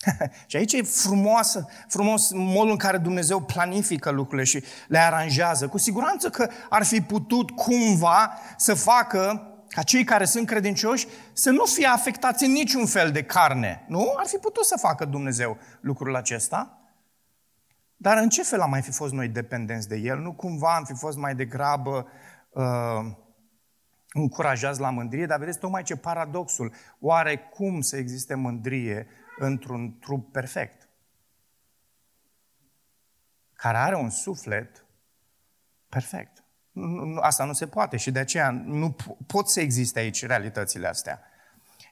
și 0.46 0.56
aici 0.56 0.72
e 0.72 0.82
frumoasă, 0.82 1.66
frumos 1.88 2.30
modul 2.32 2.70
în 2.70 2.76
care 2.76 2.98
Dumnezeu 2.98 3.40
planifică 3.40 4.10
lucrurile 4.10 4.44
și 4.44 4.64
le 4.88 4.98
aranjează. 4.98 5.68
Cu 5.68 5.78
siguranță 5.78 6.30
că 6.30 6.50
ar 6.68 6.84
fi 6.84 7.00
putut 7.00 7.50
cumva 7.50 8.38
să 8.56 8.74
facă 8.74 9.44
ca 9.68 9.82
cei 9.82 10.04
care 10.04 10.24
sunt 10.24 10.46
credincioși 10.46 11.06
să 11.32 11.50
nu 11.50 11.64
fie 11.64 11.86
afectați 11.86 12.44
în 12.44 12.52
niciun 12.52 12.86
fel 12.86 13.10
de 13.10 13.22
carne. 13.22 13.84
Nu? 13.88 14.12
Ar 14.16 14.26
fi 14.26 14.36
putut 14.36 14.64
să 14.64 14.76
facă 14.78 15.04
Dumnezeu 15.04 15.58
lucrul 15.80 16.16
acesta. 16.16 16.79
Dar 18.02 18.16
în 18.16 18.28
ce 18.28 18.42
fel 18.42 18.60
am 18.60 18.70
mai 18.70 18.82
fi 18.82 18.90
fost 18.90 19.12
noi 19.12 19.28
dependenți 19.28 19.88
de 19.88 19.96
El? 19.96 20.18
Nu 20.18 20.32
cumva 20.32 20.74
am 20.74 20.84
fi 20.84 20.94
fost 20.94 21.16
mai 21.16 21.34
degrabă 21.34 22.06
uh, 22.50 23.12
încurajați 24.12 24.80
la 24.80 24.90
mândrie? 24.90 25.26
Dar 25.26 25.38
vedeți 25.38 25.58
tocmai 25.58 25.82
ce 25.82 25.96
paradoxul. 25.96 26.74
Oare 27.00 27.38
cum 27.38 27.80
să 27.80 27.96
existe 27.96 28.34
mândrie 28.34 29.06
într-un 29.38 29.98
trup 29.98 30.32
perfect? 30.32 30.88
Care 33.52 33.76
are 33.76 33.96
un 33.96 34.10
suflet 34.10 34.84
perfect. 35.88 36.44
Asta 37.20 37.44
nu 37.44 37.52
se 37.52 37.66
poate 37.66 37.96
și 37.96 38.10
de 38.10 38.18
aceea 38.18 38.50
nu 38.50 38.96
pot 39.26 39.48
să 39.48 39.60
existe 39.60 39.98
aici 39.98 40.26
realitățile 40.26 40.86
astea. 40.86 41.20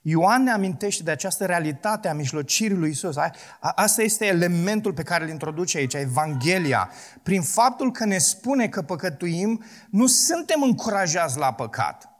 Ioan 0.03 0.43
ne 0.43 0.51
amintește 0.51 1.03
de 1.03 1.11
această 1.11 1.47
realitate 1.47 2.09
a 2.09 2.15
mijlocirii 2.15 2.77
lui 2.77 2.91
Isus. 2.91 3.17
Asta 3.61 4.03
este 4.03 4.27
elementul 4.27 4.93
pe 4.93 5.03
care 5.03 5.25
îl 5.25 5.31
introduce 5.31 5.79
aici, 5.79 5.95
Evanghelia. 5.95 6.91
Prin 7.23 7.43
faptul 7.43 7.93
că 7.93 8.05
ne 8.05 8.19
spune 8.19 8.69
că 8.69 8.83
păcătuim, 8.83 9.65
nu 9.91 10.07
suntem 10.07 10.63
încurajați 10.63 11.39
la 11.39 11.53
păcat. 11.53 12.13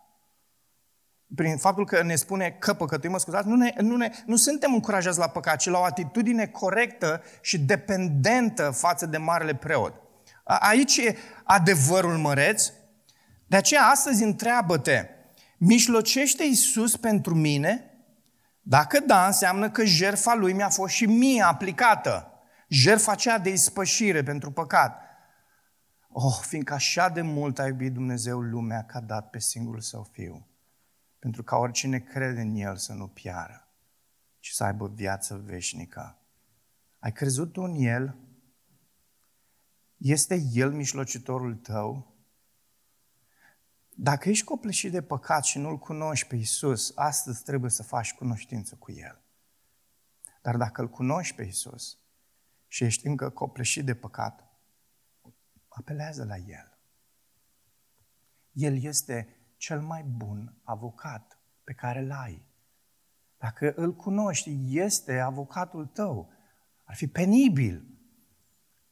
Prin 1.35 1.57
faptul 1.57 1.87
că 1.87 2.03
ne 2.03 2.15
spune 2.15 2.57
că 2.59 2.75
păcătuim, 2.75 3.13
mă 3.13 3.19
scuzați, 3.19 3.49
nu, 3.49 3.57
ne, 3.57 3.73
nu, 3.81 3.97
ne, 3.97 4.11
nu 4.27 4.37
suntem 4.37 4.75
încurajați 4.75 5.19
la 5.19 5.29
păcat, 5.29 5.57
ci 5.57 5.69
la 5.69 5.79
o 5.79 5.85
atitudine 5.85 6.47
corectă 6.47 7.23
și 7.41 7.59
dependentă 7.59 8.71
față 8.71 9.07
de 9.07 9.17
marele 9.17 9.55
preot. 9.55 9.95
Aici 10.45 10.97
e 10.97 11.17
adevărul 11.45 12.17
măreț. 12.17 12.71
De 13.47 13.57
aceea 13.57 13.83
astăzi 13.83 14.23
întreabă-te, 14.23 15.07
Mișlocește 15.59 16.45
Iisus 16.45 16.97
pentru 16.97 17.35
mine? 17.35 17.91
Dacă 18.61 19.01
da, 19.01 19.27
înseamnă 19.27 19.71
că 19.71 19.85
jertfa 19.85 20.35
lui 20.35 20.53
mi-a 20.53 20.69
fost 20.69 20.95
și 20.95 21.07
mie 21.07 21.43
aplicată. 21.43 22.33
Jertfa 22.69 23.13
aceea 23.13 23.39
de 23.39 23.51
ispășire 23.51 24.23
pentru 24.23 24.51
păcat. 24.53 25.03
Oh, 26.09 26.39
fiindcă 26.41 26.75
așa 26.75 27.09
de 27.09 27.21
mult 27.21 27.59
a 27.59 27.67
iubit 27.67 27.93
Dumnezeu 27.93 28.41
lumea 28.41 28.85
că 28.85 28.97
a 28.97 29.01
dat 29.01 29.31
pe 29.31 29.39
singurul 29.39 29.81
său 29.81 30.03
fiu. 30.13 30.47
Pentru 31.19 31.43
ca 31.43 31.57
oricine 31.57 31.99
crede 31.99 32.41
în 32.41 32.55
El 32.55 32.77
să 32.77 32.93
nu 32.93 33.07
piară, 33.07 33.69
ci 34.39 34.49
să 34.49 34.65
aibă 34.65 34.89
viață 34.95 35.43
veșnică. 35.45 36.19
Ai 36.99 37.13
crezut 37.13 37.53
tu 37.53 37.63
în 37.63 37.75
El? 37.75 38.17
Este 39.97 40.43
El 40.53 40.73
mijlocitorul 40.73 41.55
tău? 41.55 42.08
Dacă 44.01 44.29
ești 44.29 44.45
copleșit 44.45 44.93
de 44.93 45.03
păcat 45.03 45.45
și 45.45 45.59
nu-L 45.59 45.79
cunoști 45.79 46.27
pe 46.27 46.37
Isus, 46.37 46.93
astăzi 46.95 47.43
trebuie 47.43 47.71
să 47.71 47.83
faci 47.83 48.15
cunoștință 48.15 48.75
cu 48.75 48.93
El. 48.93 49.23
Dar 50.43 50.57
dacă 50.57 50.81
îl 50.81 50.89
cunoști 50.89 51.35
pe 51.35 51.43
Isus 51.43 51.99
și 52.67 52.85
ești 52.85 53.07
încă 53.07 53.31
copleșit 53.31 53.85
de 53.85 53.95
păcat, 53.95 54.45
apelează 55.69 56.25
la 56.25 56.37
El. 56.37 56.79
El 58.53 58.83
este 58.83 59.37
cel 59.57 59.81
mai 59.81 60.03
bun 60.03 60.55
avocat 60.63 61.39
pe 61.65 61.73
care 61.73 62.01
îl 62.01 62.13
ai. 62.13 62.47
Dacă 63.37 63.73
îl 63.77 63.95
cunoști, 63.95 64.59
este 64.67 65.19
avocatul 65.19 65.87
tău. 65.87 66.33
Ar 66.85 66.95
fi 66.95 67.07
penibil 67.07 67.87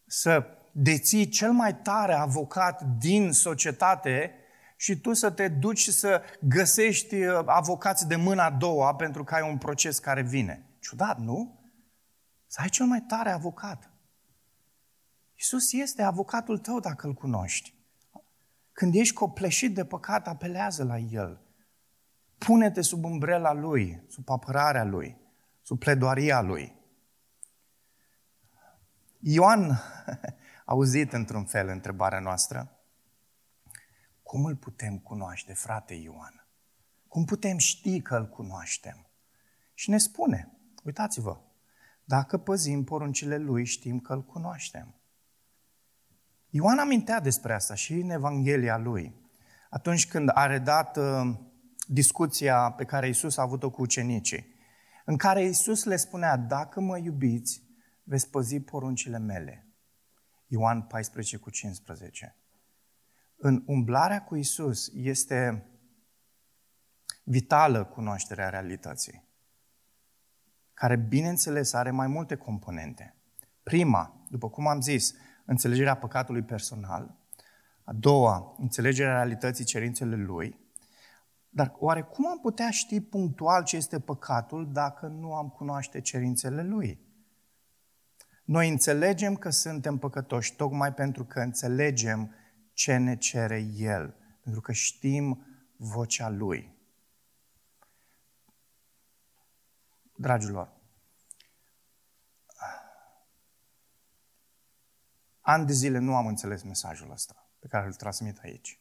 să 0.06 0.46
deții 0.72 1.28
cel 1.28 1.52
mai 1.52 1.76
tare 1.76 2.14
avocat 2.14 2.82
din 2.82 3.32
societate 3.32 4.40
și 4.76 5.00
tu 5.00 5.12
să 5.12 5.30
te 5.30 5.48
duci 5.48 5.78
și 5.78 5.92
să 5.92 6.22
găsești 6.40 7.24
uh, 7.24 7.42
avocați 7.46 8.06
de 8.06 8.16
mâna 8.16 8.44
a 8.44 8.50
doua 8.50 8.94
pentru 8.94 9.24
că 9.24 9.34
ai 9.34 9.50
un 9.50 9.58
proces 9.58 9.98
care 9.98 10.22
vine. 10.22 10.66
Ciudat, 10.78 11.18
nu? 11.18 11.60
Să 12.46 12.60
ai 12.60 12.68
cel 12.68 12.86
mai 12.86 13.00
tare 13.00 13.30
avocat. 13.30 13.90
Iisus 15.34 15.72
este 15.72 16.02
avocatul 16.02 16.58
tău 16.58 16.80
dacă 16.80 17.06
îl 17.06 17.14
cunoști. 17.14 17.74
Când 18.72 18.94
ești 18.94 19.14
copleșit 19.14 19.74
de 19.74 19.84
păcat, 19.84 20.26
apelează 20.26 20.84
la 20.84 20.98
El. 20.98 21.40
Pune-te 22.38 22.80
sub 22.80 23.04
umbrela 23.04 23.52
Lui, 23.52 24.04
sub 24.08 24.30
apărarea 24.30 24.84
Lui, 24.84 25.16
sub 25.62 25.78
pledoaria 25.78 26.40
Lui. 26.40 26.74
Ioan 29.18 29.70
a 29.70 29.80
auzit 30.64 31.12
într-un 31.12 31.44
fel 31.44 31.68
întrebarea 31.68 32.20
noastră. 32.20 32.75
Cum 34.26 34.44
îl 34.44 34.56
putem 34.56 34.98
cunoaște, 34.98 35.52
frate 35.52 35.94
Ioan? 35.94 36.46
Cum 37.08 37.24
putem 37.24 37.56
ști 37.58 38.00
că 38.00 38.16
îl 38.16 38.28
cunoaștem? 38.28 39.06
Și 39.74 39.90
ne 39.90 39.98
spune, 39.98 40.52
uitați-vă, 40.84 41.40
dacă 42.04 42.38
păzim 42.38 42.84
poruncile 42.84 43.38
lui, 43.38 43.64
știm 43.64 44.00
că 44.00 44.12
îl 44.12 44.24
cunoaștem. 44.24 44.94
Ioan 46.50 46.78
amintea 46.78 47.20
despre 47.20 47.54
asta 47.54 47.74
și 47.74 47.92
în 47.92 48.10
Evanghelia 48.10 48.76
lui. 48.76 49.14
Atunci 49.70 50.08
când 50.08 50.30
a 50.34 50.46
redat 50.46 50.96
uh, 50.96 51.38
discuția 51.88 52.70
pe 52.70 52.84
care 52.84 53.08
Isus 53.08 53.36
a 53.36 53.42
avut-o 53.42 53.70
cu 53.70 53.82
ucenicii, 53.82 54.54
în 55.04 55.16
care 55.16 55.44
Isus 55.44 55.84
le 55.84 55.96
spunea, 55.96 56.36
dacă 56.36 56.80
mă 56.80 56.98
iubiți, 56.98 57.62
veți 58.02 58.30
păzi 58.30 58.60
poruncile 58.60 59.18
mele. 59.18 59.66
Ioan 60.46 60.82
14 60.82 61.36
cu 61.36 61.50
15 61.50 62.36
în 63.36 63.62
umblarea 63.66 64.24
cu 64.24 64.36
Isus 64.36 64.90
este 64.94 65.66
vitală 67.24 67.84
cunoașterea 67.84 68.48
realității, 68.48 69.24
care, 70.74 70.96
bineînțeles, 70.96 71.72
are 71.72 71.90
mai 71.90 72.06
multe 72.06 72.36
componente. 72.36 73.16
Prima, 73.62 74.26
după 74.28 74.48
cum 74.48 74.66
am 74.66 74.80
zis, 74.80 75.14
înțelegerea 75.44 75.96
păcatului 75.96 76.42
personal. 76.42 77.16
A 77.84 77.92
doua, 77.92 78.54
înțelegerea 78.58 79.12
realității 79.12 79.64
cerințele 79.64 80.16
lui. 80.16 80.58
Dar 81.48 81.74
oare 81.78 82.02
cum 82.02 82.26
am 82.26 82.38
putea 82.38 82.70
ști 82.70 83.00
punctual 83.00 83.64
ce 83.64 83.76
este 83.76 84.00
păcatul 84.00 84.72
dacă 84.72 85.06
nu 85.06 85.34
am 85.34 85.48
cunoaște 85.48 86.00
cerințele 86.00 86.62
lui? 86.62 87.00
Noi 88.44 88.68
înțelegem 88.68 89.34
că 89.34 89.50
suntem 89.50 89.98
păcătoși 89.98 90.56
tocmai 90.56 90.94
pentru 90.94 91.24
că 91.24 91.40
înțelegem 91.40 92.34
ce 92.76 92.96
ne 92.96 93.16
cere 93.16 93.58
El, 93.74 94.16
pentru 94.40 94.60
că 94.60 94.72
știm 94.72 95.46
vocea 95.76 96.28
Lui. 96.28 96.74
Dragilor, 100.16 100.72
ani 105.40 105.66
de 105.66 105.72
zile 105.72 105.98
nu 105.98 106.16
am 106.16 106.26
înțeles 106.26 106.62
mesajul 106.62 107.10
ăsta 107.10 107.48
pe 107.58 107.66
care 107.66 107.86
îl 107.86 107.94
transmit 107.94 108.38
aici. 108.38 108.80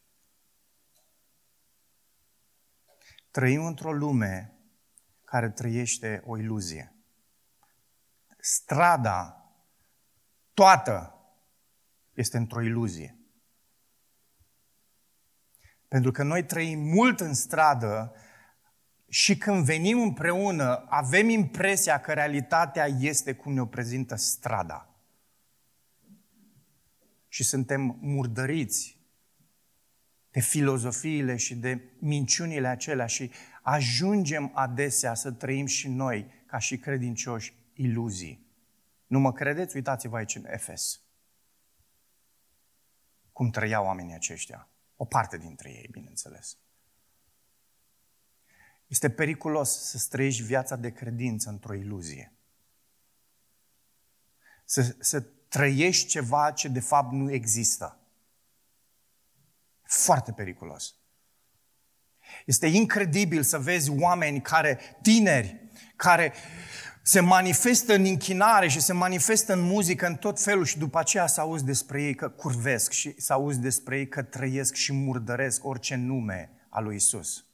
Trăim 3.32 3.66
într-o 3.66 3.94
lume 3.94 4.60
care 5.24 5.50
trăiește 5.50 6.24
o 6.26 6.38
iluzie. 6.38 6.96
Strada 8.38 9.50
toată 10.54 11.20
este 12.14 12.38
într-o 12.38 12.62
iluzie. 12.62 13.20
Pentru 15.88 16.12
că 16.12 16.24
noi 16.24 16.44
trăim 16.44 16.80
mult 16.80 17.20
în 17.20 17.34
stradă 17.34 18.16
și 19.10 19.38
când 19.38 19.66
venim 19.66 20.02
împreună, 20.02 20.86
avem 20.90 21.30
impresia 21.30 22.00
că 22.00 22.14
realitatea 22.14 22.86
este 22.86 23.34
cum 23.34 23.54
ne-o 23.54 23.66
prezintă 23.66 24.16
strada. 24.16 24.90
Și 27.28 27.44
suntem 27.44 27.98
murdăriți 28.02 29.00
de 30.32 30.40
filozofiile 30.40 31.36
și 31.36 31.56
de 31.56 31.82
minciunile 32.00 32.68
acelea 32.68 33.06
și 33.06 33.32
ajungem 33.62 34.52
adesea 34.54 35.14
să 35.14 35.32
trăim 35.32 35.66
și 35.66 35.88
noi, 35.88 36.44
ca 36.46 36.58
și 36.58 36.78
credincioși, 36.78 37.54
iluzii. 37.74 38.46
Nu 39.08 39.20
mă 39.20 39.34
credeți? 39.34 39.76
Uitați-vă 39.76 40.16
aici 40.16 40.36
în 40.36 40.46
Efes. 40.48 41.02
Cum 43.32 43.50
trăiau 43.50 43.86
oamenii 43.86 44.14
aceștia. 44.14 44.70
O 44.96 45.06
parte 45.06 45.38
dintre 45.38 45.70
ei, 45.70 45.88
bineînțeles. 45.92 46.58
Este 48.88 49.10
periculos 49.10 49.90
să 49.90 50.06
trăiești 50.10 50.42
viața 50.42 50.76
de 50.76 50.92
credință 50.92 51.50
într-o 51.50 51.74
iluzie. 51.74 52.34
Să, 54.66 54.96
să 55.00 55.22
trăiești 55.48 56.08
ceva 56.08 56.52
ce 56.52 56.68
de 56.68 56.80
fapt 56.80 57.12
nu 57.12 57.32
există. 57.32 58.00
Foarte 59.84 60.32
periculos. 60.32 60.96
Este 62.46 62.68
incredibil 62.68 63.44
să 63.44 63.60
vezi 63.60 63.90
oameni 63.90 64.42
care, 64.42 64.80
tineri, 65.02 65.70
care 65.96 66.34
se 67.08 67.20
manifestă 67.20 67.94
în 67.94 68.06
închinare 68.06 68.68
și 68.68 68.80
se 68.80 68.94
manifestă 68.94 69.54
în 69.54 69.62
muzică 69.62 70.08
în 70.08 70.16
tot 70.16 70.42
felul 70.42 70.66
și 70.66 70.78
după 70.78 71.00
aceea 71.00 71.28
să 71.28 71.42
auzi 71.42 71.66
despre 71.66 72.04
ei 72.04 72.16
că 72.16 72.30
curvesc 72.30 72.92
și 72.92 73.22
să 73.22 73.34
auzi 73.34 73.60
despre 73.60 73.98
ei 73.98 74.08
că 74.08 74.24
trăiesc 74.24 74.74
și 74.74 74.94
murdăresc 74.94 75.66
orice 75.66 75.96
nume 75.96 76.52
al 76.70 76.84
lui 76.84 76.96
Isus. 76.96 77.46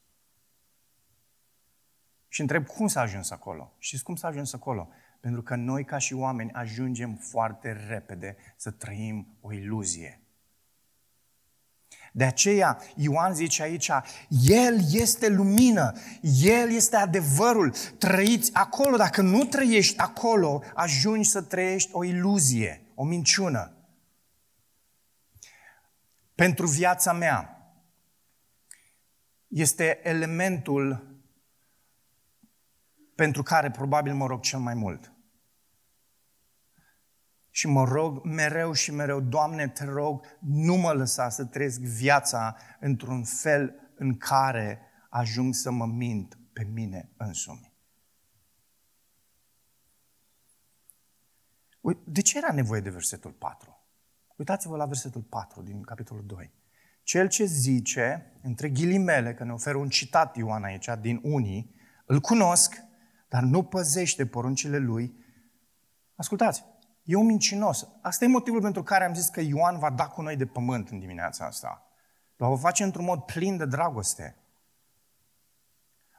Și 2.27 2.41
întreb 2.41 2.65
cum 2.65 2.87
s-a 2.87 3.01
ajuns 3.01 3.31
acolo. 3.31 3.75
Știți 3.77 4.03
cum 4.03 4.15
s-a 4.15 4.27
ajuns 4.27 4.53
acolo? 4.53 4.89
Pentru 5.19 5.41
că 5.41 5.55
noi 5.55 5.83
ca 5.85 5.97
și 5.97 6.13
oameni 6.13 6.51
ajungem 6.51 7.15
foarte 7.15 7.85
repede 7.87 8.37
să 8.57 8.71
trăim 8.71 9.37
o 9.41 9.53
iluzie. 9.53 10.20
De 12.11 12.23
aceea 12.23 12.81
Ioan 12.95 13.33
zice 13.33 13.61
aici, 13.61 13.91
El 14.43 14.79
este 14.91 15.27
lumină, 15.27 15.93
El 16.41 16.71
este 16.71 16.95
adevărul, 16.95 17.73
trăiți 17.97 18.53
acolo. 18.53 18.97
Dacă 18.97 19.21
nu 19.21 19.45
trăiești 19.45 19.99
acolo, 19.99 20.63
ajungi 20.73 21.29
să 21.29 21.41
trăiești 21.41 21.89
o 21.93 22.03
iluzie, 22.03 22.85
o 22.95 23.03
minciună. 23.03 23.75
Pentru 26.35 26.67
viața 26.67 27.13
mea 27.13 27.55
este 29.47 29.99
elementul 30.03 31.09
pentru 33.15 33.43
care 33.43 33.71
probabil 33.71 34.13
mă 34.13 34.25
rog 34.25 34.41
cel 34.41 34.59
mai 34.59 34.73
mult. 34.73 35.10
Și 37.53 37.67
mă 37.67 37.83
rog 37.83 38.23
mereu 38.23 38.73
și 38.73 38.91
mereu, 38.91 39.19
Doamne, 39.19 39.67
te 39.67 39.85
rog, 39.85 40.25
nu 40.39 40.75
mă 40.75 40.91
lăsa 40.91 41.29
să 41.29 41.45
trăiesc 41.45 41.79
viața 41.79 42.55
într-un 42.79 43.23
fel 43.23 43.91
în 43.95 44.17
care 44.17 44.79
ajung 45.09 45.53
să 45.53 45.71
mă 45.71 45.85
mint 45.85 46.37
pe 46.53 46.63
mine 46.63 47.09
însumi. 47.17 47.73
De 52.03 52.21
ce 52.21 52.37
era 52.37 52.53
nevoie 52.53 52.81
de 52.81 52.89
versetul 52.89 53.31
4? 53.31 53.85
Uitați-vă 54.35 54.75
la 54.75 54.85
versetul 54.85 55.21
4 55.21 55.61
din 55.61 55.81
capitolul 55.81 56.25
2. 56.25 56.53
Cel 57.03 57.27
ce 57.27 57.45
zice, 57.45 58.33
între 58.41 58.69
ghilimele, 58.69 59.33
că 59.33 59.43
ne 59.43 59.53
oferă 59.53 59.77
un 59.77 59.89
citat 59.89 60.35
Ioan 60.35 60.63
aici, 60.63 60.89
din 61.01 61.19
unii, 61.23 61.75
îl 62.05 62.19
cunosc, 62.19 62.75
dar 63.27 63.43
nu 63.43 63.63
păzește 63.63 64.25
poruncile 64.25 64.77
lui. 64.77 65.15
Ascultați, 66.15 66.63
E 67.03 67.15
un 67.15 67.25
mincinos. 67.25 67.87
Asta 68.01 68.25
e 68.25 68.27
motivul 68.27 68.61
pentru 68.61 68.83
care 68.83 69.03
am 69.03 69.13
zis 69.13 69.27
că 69.27 69.41
Ioan 69.41 69.77
va 69.77 69.89
da 69.89 70.07
cu 70.07 70.21
noi 70.21 70.35
de 70.35 70.45
pământ 70.45 70.89
în 70.89 70.99
dimineața 70.99 71.45
asta. 71.45 71.85
Dar 72.35 72.49
o 72.49 72.55
face 72.55 72.83
într-un 72.83 73.05
mod 73.05 73.19
plin 73.19 73.57
de 73.57 73.65
dragoste. 73.65 74.35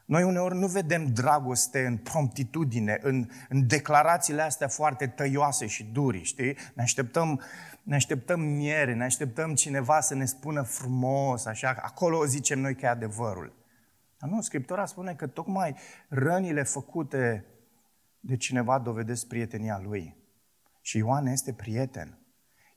Noi 0.04 0.22
uneori 0.22 0.54
nu 0.54 0.66
vedem 0.66 1.12
dragoste 1.12 1.86
în 1.86 1.96
promptitudine, 1.96 2.98
în, 3.02 3.28
în 3.48 3.66
declarațiile 3.66 4.42
astea 4.42 4.68
foarte 4.68 5.06
tăioase 5.06 5.66
și 5.66 5.84
duri, 5.84 6.22
știi? 6.22 6.56
Ne 6.74 6.82
așteptăm, 6.82 7.40
ne 7.82 7.94
așteptăm 7.94 8.40
miere, 8.40 8.94
ne 8.94 9.04
așteptăm 9.04 9.54
cineva 9.54 10.00
să 10.00 10.14
ne 10.14 10.24
spună 10.24 10.62
frumos, 10.62 11.46
așa, 11.46 11.76
acolo 11.82 12.24
zicem 12.24 12.60
noi 12.60 12.74
că 12.74 12.84
e 12.84 12.88
adevărul. 12.88 13.54
Dar 14.18 14.30
nu, 14.30 14.40
Scriptura 14.40 14.84
spune 14.84 15.14
că 15.14 15.26
tocmai 15.26 15.76
rănile 16.08 16.62
făcute 16.62 17.46
de 18.20 18.36
cineva 18.36 18.78
dovedesc 18.78 19.26
prietenia 19.26 19.80
lui. 19.82 20.21
Și 20.82 20.96
Ioan 20.96 21.26
este 21.26 21.52
prieten. 21.52 22.18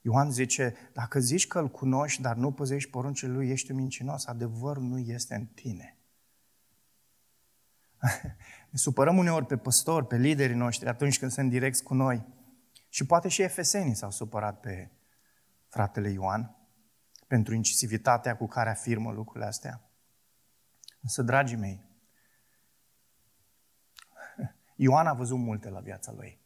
Ioan 0.01 0.31
zice, 0.31 0.75
dacă 0.93 1.19
zici 1.19 1.47
că 1.47 1.59
îl 1.59 1.69
cunoști, 1.69 2.21
dar 2.21 2.35
nu 2.35 2.51
păzești 2.51 2.89
poruncile 2.89 3.31
lui, 3.31 3.49
ești 3.49 3.71
un 3.71 3.77
mincinos. 3.77 4.25
Adevărul 4.25 4.83
nu 4.83 4.99
este 4.99 5.35
în 5.35 5.45
tine. 5.45 5.97
ne 8.69 8.77
supărăm 8.77 9.17
uneori 9.17 9.45
pe 9.45 9.57
păstori, 9.57 10.07
pe 10.07 10.17
liderii 10.17 10.55
noștri 10.55 10.89
atunci 10.89 11.19
când 11.19 11.31
sunt 11.31 11.49
direcți 11.49 11.83
cu 11.83 11.93
noi. 11.93 12.25
Și 12.89 13.05
poate 13.05 13.27
și 13.27 13.41
efesenii 13.41 13.95
s-au 13.95 14.11
supărat 14.11 14.59
pe 14.59 14.91
fratele 15.67 16.09
Ioan 16.09 16.55
pentru 17.27 17.53
incisivitatea 17.53 18.37
cu 18.37 18.47
care 18.47 18.69
afirmă 18.69 19.11
lucrurile 19.11 19.45
astea. 19.45 19.89
Însă, 21.01 21.21
dragii 21.21 21.57
mei, 21.57 21.85
Ioan 24.75 25.07
a 25.07 25.13
văzut 25.13 25.37
multe 25.37 25.69
la 25.69 25.79
viața 25.79 26.11
lui. 26.11 26.44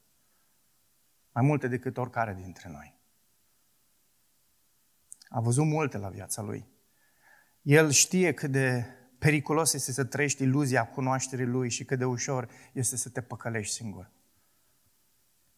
Mai 1.40 1.48
multe 1.48 1.68
decât 1.68 1.98
oricare 1.98 2.34
dintre 2.34 2.70
noi. 2.70 3.00
A 5.28 5.40
văzut 5.40 5.66
multe 5.66 5.98
la 5.98 6.10
viața 6.10 6.42
lui. 6.42 6.68
El 7.62 7.90
știe 7.90 8.34
cât 8.34 8.52
de 8.52 8.86
periculos 9.20 9.74
este 9.74 9.92
să 9.92 10.04
trăiești 10.04 10.44
iluzia 10.44 10.88
cunoașterii 10.88 11.46
lui 11.46 11.70
și 11.70 11.86
cât 11.86 11.98
de 11.98 12.06
ușor 12.06 12.50
este 12.74 12.96
să 12.96 13.10
te 13.10 13.22
păcălești 13.22 13.74
singur. 13.74 14.12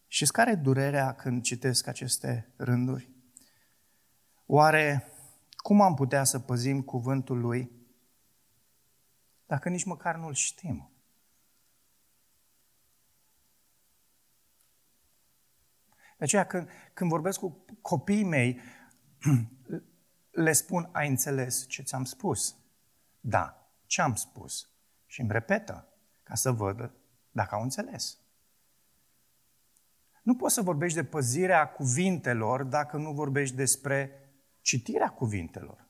Și 0.07 0.25
care 0.25 0.51
e 0.51 0.55
durerea 0.55 1.13
când 1.15 1.41
citesc 1.41 1.87
aceste 1.87 2.53
rânduri? 2.55 3.09
Oare 4.45 5.07
cum 5.55 5.81
am 5.81 5.93
putea 5.93 6.23
să 6.23 6.39
păzim 6.39 6.81
cuvântul 6.81 7.39
lui 7.39 7.71
dacă 9.45 9.69
nici 9.69 9.83
măcar 9.83 10.15
nu-l 10.15 10.33
știm? 10.33 10.90
De 16.21 16.27
aceea 16.27 16.45
când, 16.45 16.69
când 16.93 17.09
vorbesc 17.09 17.39
cu 17.39 17.65
copiii 17.81 18.23
mei, 18.23 18.59
le 20.45 20.51
spun, 20.51 20.89
ai 20.91 21.07
înțeles 21.07 21.67
ce 21.67 21.81
ți-am 21.81 22.03
spus? 22.03 22.55
Da, 23.19 23.71
ce 23.85 24.01
am 24.01 24.15
spus? 24.15 24.69
Și 25.05 25.21
îmi 25.21 25.31
repetă, 25.31 25.87
ca 26.23 26.35
să 26.35 26.51
văd 26.51 26.91
dacă 27.31 27.55
au 27.55 27.61
înțeles. 27.61 28.17
Nu 30.21 30.35
poți 30.35 30.53
să 30.53 30.61
vorbești 30.61 30.97
de 30.97 31.03
păzirea 31.03 31.67
cuvintelor 31.67 32.63
dacă 32.63 32.97
nu 32.97 33.11
vorbești 33.13 33.55
despre 33.55 34.29
citirea 34.59 35.09
cuvintelor. 35.09 35.87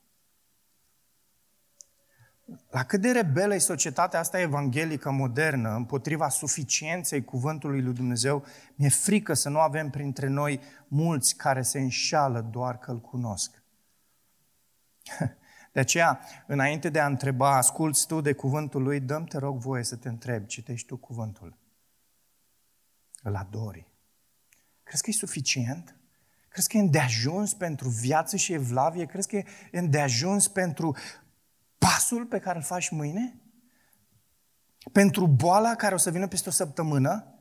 La 2.70 2.84
cât 2.84 3.00
de 3.00 3.10
rebelă 3.10 3.54
e 3.54 3.58
societatea 3.58 4.18
asta 4.18 4.40
evanghelică 4.40 5.10
modernă 5.10 5.74
împotriva 5.74 6.28
suficienței 6.28 7.24
cuvântului 7.24 7.82
lui 7.82 7.94
Dumnezeu, 7.94 8.44
mi-e 8.74 8.88
frică 8.88 9.34
să 9.34 9.48
nu 9.48 9.58
avem 9.58 9.90
printre 9.90 10.28
noi 10.28 10.60
mulți 10.88 11.36
care 11.36 11.62
se 11.62 11.78
înșală 11.78 12.40
doar 12.50 12.78
că 12.78 12.90
îl 12.90 13.00
cunosc. 13.00 13.62
De 15.72 15.80
aceea, 15.80 16.20
înainte 16.46 16.88
de 16.88 17.00
a 17.00 17.06
întreba, 17.06 17.56
asculți 17.56 18.06
tu 18.06 18.20
de 18.20 18.32
cuvântul 18.32 18.82
lui, 18.82 19.00
dăm 19.00 19.24
te 19.24 19.38
rog 19.38 19.58
voie 19.58 19.84
să 19.84 19.96
te 19.96 20.08
întrebi, 20.08 20.46
citești 20.46 20.86
tu 20.86 20.96
cuvântul. 20.96 21.58
Îl 23.22 23.34
adori. 23.34 23.86
Crezi 24.82 25.02
că 25.02 25.10
e 25.10 25.12
suficient? 25.12 25.96
Crezi 26.48 26.68
că 26.68 26.76
e 26.76 26.80
îndeajuns 26.80 27.54
pentru 27.54 27.88
viață 27.88 28.36
și 28.36 28.52
evlavie? 28.52 29.04
Crezi 29.04 29.28
că 29.28 29.36
e 29.36 29.46
îndeajuns 29.70 30.48
pentru 30.48 30.96
pasul 31.82 32.26
pe 32.26 32.38
care 32.38 32.56
îl 32.56 32.64
faci 32.64 32.88
mâine? 32.88 33.36
Pentru 34.92 35.26
boala 35.26 35.74
care 35.74 35.94
o 35.94 35.98
să 35.98 36.10
vină 36.10 36.26
peste 36.28 36.48
o 36.48 36.52
săptămână? 36.52 37.34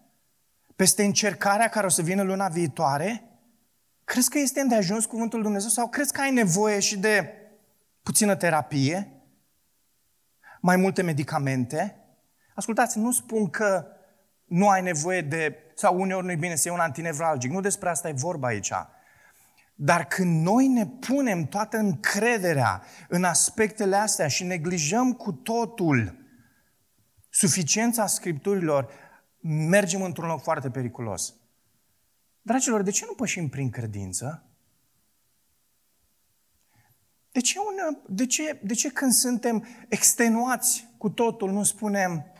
Peste 0.76 1.04
încercarea 1.04 1.70
care 1.70 1.86
o 1.86 1.90
să 1.90 2.02
vină 2.02 2.22
luna 2.22 2.48
viitoare? 2.48 3.24
Crezi 4.04 4.30
că 4.30 4.40
este 4.40 4.60
îndeajuns 4.60 5.06
cuvântul 5.06 5.38
Lui 5.38 5.48
Dumnezeu 5.48 5.70
sau 5.70 5.90
crezi 5.90 6.12
că 6.12 6.22
ai 6.22 6.32
nevoie 6.32 6.80
și 6.80 6.98
de 6.98 7.34
puțină 8.04 8.36
terapie? 8.36 9.12
Mai 10.62 10.76
multe 10.76 11.02
medicamente? 11.02 11.96
Ascultați, 12.56 12.98
nu 12.98 13.12
spun 13.12 13.50
că 13.50 13.86
nu 14.46 14.70
ai 14.70 14.82
nevoie 14.82 15.22
de, 15.22 15.56
sau 15.76 16.00
uneori 16.00 16.26
nu 16.26 16.32
e 16.32 16.36
bine 16.36 16.56
să 16.56 16.68
iei 16.68 16.78
un 16.78 16.84
antinevralgic. 16.84 17.52
Nu 17.52 17.62
despre 17.62 17.90
asta 17.90 18.10
e 18.10 18.14
vorba 18.14 18.48
aici. 18.48 18.74
Dar 19.84 20.06
când 20.06 20.46
noi 20.46 20.68
ne 20.68 20.88
punem 20.88 21.46
toată 21.46 21.78
încrederea 21.78 22.84
în 23.08 23.24
aspectele 23.24 23.96
astea 23.96 24.28
și 24.28 24.44
neglijăm 24.44 25.14
cu 25.14 25.32
totul 25.32 26.16
suficiența 27.30 28.08
Scripturilor, 28.08 28.92
mergem 29.40 30.02
într-un 30.02 30.28
loc 30.28 30.42
foarte 30.42 30.70
periculos. 30.70 31.34
Dragilor, 32.42 32.82
de 32.82 32.92
ce 32.92 33.06
nu 33.06 33.14
pășim 33.14 33.50
prin 33.50 33.70
credință? 33.70 34.46
De 37.32 37.40
ce, 37.40 37.60
une, 37.60 38.00
de, 38.08 38.26
ce, 38.26 38.60
de 38.64 38.74
ce 38.74 38.90
când 38.90 39.12
suntem 39.12 39.68
extenuați 39.90 40.88
cu 40.98 41.10
totul 41.10 41.52
nu 41.52 41.64
spunem, 41.64 42.18
păi 42.20 42.32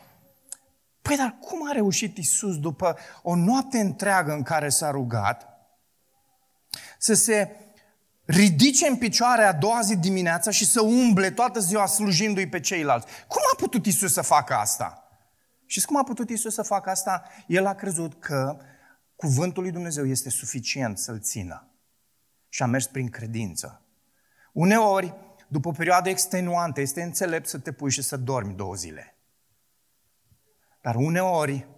Păi 1.02 1.16
dar 1.16 1.36
cum 1.40 1.68
a 1.68 1.72
reușit 1.72 2.16
Isus 2.16 2.58
după 2.58 2.96
o 3.22 3.34
noapte 3.34 3.78
întreagă 3.78 4.32
în 4.32 4.42
care 4.42 4.68
s-a 4.68 4.90
rugat 4.90 5.51
să 7.02 7.14
se 7.14 7.56
ridice 8.24 8.86
în 8.86 8.96
picioare 8.96 9.42
a 9.42 9.52
doua 9.52 9.80
zi 9.80 9.96
dimineața 9.96 10.50
și 10.50 10.66
să 10.66 10.80
umble 10.82 11.30
toată 11.30 11.60
ziua 11.60 11.86
slujindu-i 11.86 12.48
pe 12.48 12.60
ceilalți? 12.60 13.06
Cum 13.28 13.40
a 13.52 13.56
putut 13.56 13.86
Isus 13.86 14.12
să 14.12 14.22
facă 14.22 14.54
asta? 14.54 15.08
Și 15.66 15.84
cum 15.84 15.96
a 15.96 16.02
putut 16.02 16.30
Isus 16.30 16.54
să 16.54 16.62
facă 16.62 16.90
asta? 16.90 17.22
El 17.46 17.66
a 17.66 17.74
crezut 17.74 18.20
că 18.20 18.60
cuvântul 19.16 19.62
lui 19.62 19.72
Dumnezeu 19.72 20.06
este 20.06 20.30
suficient 20.30 20.98
să-l 20.98 21.20
țină. 21.20 21.68
Și 22.48 22.62
a 22.62 22.66
mers 22.66 22.86
prin 22.86 23.08
credință. 23.08 23.82
Uneori, 24.52 25.14
după 25.48 25.68
o 25.68 25.72
perioadă 25.72 26.08
extenuantă, 26.08 26.80
este 26.80 27.02
înțelept 27.02 27.48
să 27.48 27.58
te 27.58 27.72
pui 27.72 27.90
și 27.90 28.02
să 28.02 28.16
dormi 28.16 28.54
două 28.54 28.74
zile. 28.74 29.16
Dar 30.80 30.94
uneori 30.94 31.68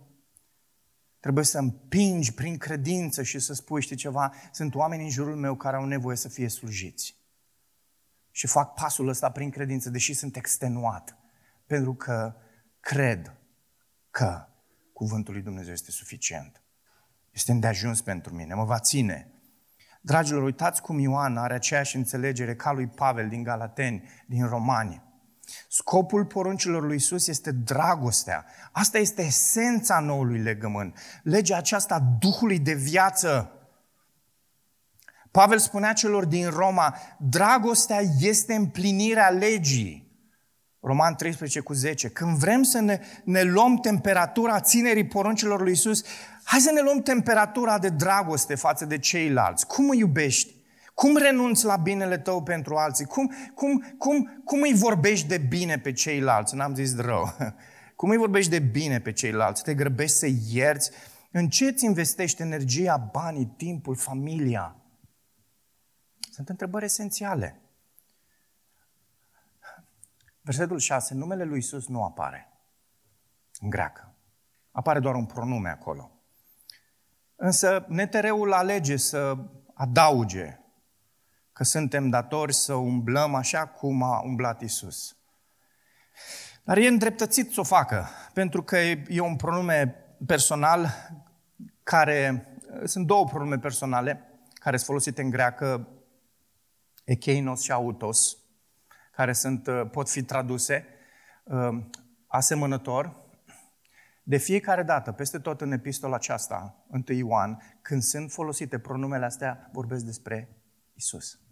trebuie 1.24 1.44
să 1.44 1.58
împingi 1.58 2.34
prin 2.34 2.56
credință 2.56 3.22
și 3.22 3.38
să 3.38 3.54
spui, 3.54 3.80
știi 3.80 3.96
ceva, 3.96 4.32
sunt 4.52 4.74
oameni 4.74 5.02
în 5.02 5.10
jurul 5.10 5.36
meu 5.36 5.54
care 5.54 5.76
au 5.76 5.84
nevoie 5.84 6.16
să 6.16 6.28
fie 6.28 6.48
slujiți. 6.48 7.16
Și 8.30 8.46
fac 8.46 8.74
pasul 8.74 9.08
ăsta 9.08 9.30
prin 9.30 9.50
credință, 9.50 9.90
deși 9.90 10.12
sunt 10.12 10.36
extenuat. 10.36 11.16
Pentru 11.66 11.94
că 11.94 12.34
cred 12.80 13.36
că 14.10 14.46
cuvântul 14.92 15.34
lui 15.34 15.42
Dumnezeu 15.42 15.72
este 15.72 15.90
suficient. 15.90 16.62
Este 17.30 17.52
îndeajuns 17.52 18.02
pentru 18.02 18.34
mine, 18.34 18.54
mă 18.54 18.64
va 18.64 18.78
ține. 18.78 19.32
Dragilor, 20.00 20.42
uitați 20.42 20.82
cum 20.82 20.98
Ioan 20.98 21.36
are 21.36 21.54
aceeași 21.54 21.96
înțelegere 21.96 22.56
ca 22.56 22.72
lui 22.72 22.86
Pavel 22.86 23.28
din 23.28 23.42
Galateni, 23.42 24.08
din 24.26 24.46
Romani. 24.46 25.02
Scopul 25.68 26.24
poruncilor 26.24 26.82
lui 26.82 26.96
Isus 26.96 27.26
este 27.26 27.50
dragostea. 27.50 28.44
Asta 28.72 28.98
este 28.98 29.22
esența 29.22 30.00
noului 30.00 30.38
legământ. 30.38 30.98
Legea 31.22 31.56
aceasta 31.56 32.16
Duhului 32.18 32.58
de 32.58 32.72
viață. 32.72 33.52
Pavel 35.30 35.58
spunea 35.58 35.92
celor 35.92 36.24
din 36.24 36.48
Roma, 36.48 36.96
dragostea 37.18 38.00
este 38.20 38.54
împlinirea 38.54 39.28
legii. 39.28 40.04
Roman 40.80 41.14
13 41.14 41.60
cu 41.60 41.72
10. 41.72 42.08
Când 42.08 42.36
vrem 42.36 42.62
să 42.62 42.80
ne, 42.80 43.00
ne 43.24 43.42
luăm 43.42 43.76
temperatura 43.76 44.60
ținerii 44.60 45.06
poruncilor 45.06 45.60
lui 45.60 45.72
Isus, 45.72 46.02
hai 46.44 46.60
să 46.60 46.70
ne 46.70 46.80
luăm 46.80 47.02
temperatura 47.02 47.78
de 47.78 47.88
dragoste 47.88 48.54
față 48.54 48.84
de 48.84 48.98
ceilalți. 48.98 49.66
Cum 49.66 49.88
îi 49.88 49.98
iubești? 49.98 50.53
Cum 50.94 51.16
renunți 51.16 51.64
la 51.64 51.76
binele 51.76 52.18
tău 52.18 52.42
pentru 52.42 52.76
alții? 52.76 53.04
Cum, 53.04 53.32
cum, 53.54 53.94
cum, 53.98 54.42
cum 54.44 54.62
îi 54.62 54.74
vorbești 54.74 55.26
de 55.26 55.38
bine 55.38 55.78
pe 55.78 55.92
ceilalți? 55.92 56.54
N-am 56.54 56.74
zis 56.74 56.96
rău. 56.96 57.36
Cum 57.96 58.10
îi 58.10 58.16
vorbești 58.16 58.50
de 58.50 58.58
bine 58.58 59.00
pe 59.00 59.12
ceilalți? 59.12 59.62
Te 59.62 59.74
grăbești 59.74 60.16
să 60.16 60.26
ierți? 60.48 60.90
În 61.30 61.48
ce 61.48 61.66
îți 61.66 61.84
investești 61.84 62.42
energia, 62.42 62.96
banii, 62.96 63.54
timpul, 63.56 63.96
familia? 63.96 64.76
Sunt 66.30 66.48
întrebări 66.48 66.84
esențiale. 66.84 67.60
Versetul 70.40 70.78
6. 70.78 71.14
Numele 71.14 71.44
lui 71.44 71.58
Isus 71.58 71.88
nu 71.88 72.04
apare 72.04 72.52
în 73.60 73.70
greacă. 73.70 74.14
Apare 74.70 75.00
doar 75.00 75.14
un 75.14 75.26
pronume 75.26 75.68
acolo. 75.68 76.10
Însă 77.36 77.84
netereul 77.88 78.52
alege 78.52 78.96
să 78.96 79.36
adauge 79.74 80.58
că 81.54 81.64
suntem 81.64 82.08
datori 82.08 82.54
să 82.54 82.74
umblăm 82.74 83.34
așa 83.34 83.66
cum 83.66 84.02
a 84.02 84.20
umblat 84.20 84.60
Isus. 84.60 85.16
Dar 86.64 86.76
e 86.76 86.86
îndreptățit 86.86 87.52
să 87.52 87.60
o 87.60 87.62
facă, 87.62 88.08
pentru 88.32 88.62
că 88.62 88.76
e 89.08 89.20
un 89.20 89.36
pronume 89.36 89.94
personal 90.26 90.88
care, 91.82 92.48
sunt 92.84 93.06
două 93.06 93.24
pronume 93.24 93.58
personale 93.58 94.28
care 94.54 94.76
sunt 94.76 94.88
folosite 94.88 95.22
în 95.22 95.30
greacă, 95.30 95.88
ekeinos 97.04 97.62
și 97.62 97.72
autos, 97.72 98.36
care 99.12 99.32
sunt, 99.32 99.68
pot 99.90 100.10
fi 100.10 100.22
traduse 100.22 100.86
uh, 101.44 101.82
asemănător. 102.26 103.22
De 104.22 104.36
fiecare 104.36 104.82
dată, 104.82 105.12
peste 105.12 105.38
tot 105.38 105.60
în 105.60 105.72
epistola 105.72 106.14
aceasta, 106.14 106.84
1 106.88 107.02
Ioan, 107.06 107.78
când 107.82 108.02
sunt 108.02 108.30
folosite 108.30 108.78
pronumele 108.78 109.24
astea, 109.24 109.70
vorbesc 109.72 110.04
despre 110.04 110.48
Isus. 110.94 111.43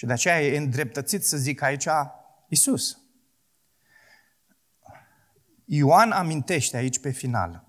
Și 0.00 0.06
de 0.06 0.12
aceea 0.12 0.42
e 0.42 0.56
îndreptățit 0.56 1.24
să 1.24 1.36
zic 1.36 1.62
aici 1.62 1.88
Isus. 2.48 2.98
Ioan 5.64 6.10
amintește 6.10 6.76
aici 6.76 7.00
pe 7.00 7.10
final 7.10 7.64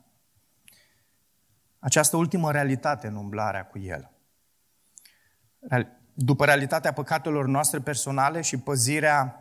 această 1.79 2.17
ultimă 2.17 2.51
realitate 2.51 3.07
în 3.07 3.15
umblarea 3.15 3.65
cu 3.65 3.79
El. 3.79 4.11
După 6.13 6.45
realitatea 6.45 6.93
păcatelor 6.93 7.45
noastre 7.47 7.79
personale 7.79 8.41
și 8.41 8.57
păzirea 8.57 9.39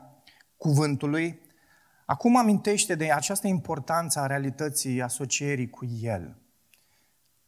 cuvântului, 0.57 1.41
acum 2.07 2.37
amintește 2.37 2.95
de 2.95 3.13
această 3.13 3.47
importanță 3.47 4.21
a 4.21 4.27
realității 4.27 5.03
asocierii 5.03 5.71
cu 5.71 5.85
El. 5.85 6.37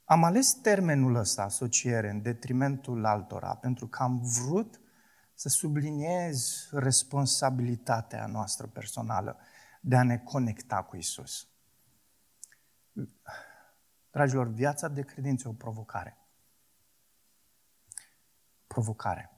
Am 0.05 0.24
ales 0.24 0.53
termenul 0.53 1.14
ăsta, 1.14 1.43
asociere, 1.43 2.11
în 2.11 2.22
detrimentul 2.22 3.05
altora, 3.05 3.55
pentru 3.55 3.86
că 3.86 4.03
am 4.03 4.20
vrut 4.20 4.80
să 5.43 5.49
subliniez 5.49 6.68
responsabilitatea 6.70 8.26
noastră 8.26 8.66
personală 8.66 9.38
de 9.80 9.97
a 9.97 10.03
ne 10.03 10.18
conecta 10.18 10.82
cu 10.82 10.97
Isus. 10.97 11.49
Dragilor, 14.11 14.49
viața 14.49 14.88
de 14.88 15.03
credință 15.03 15.49
e 15.49 15.51
o 15.51 15.55
provocare. 15.55 16.18
Provocare. 18.66 19.30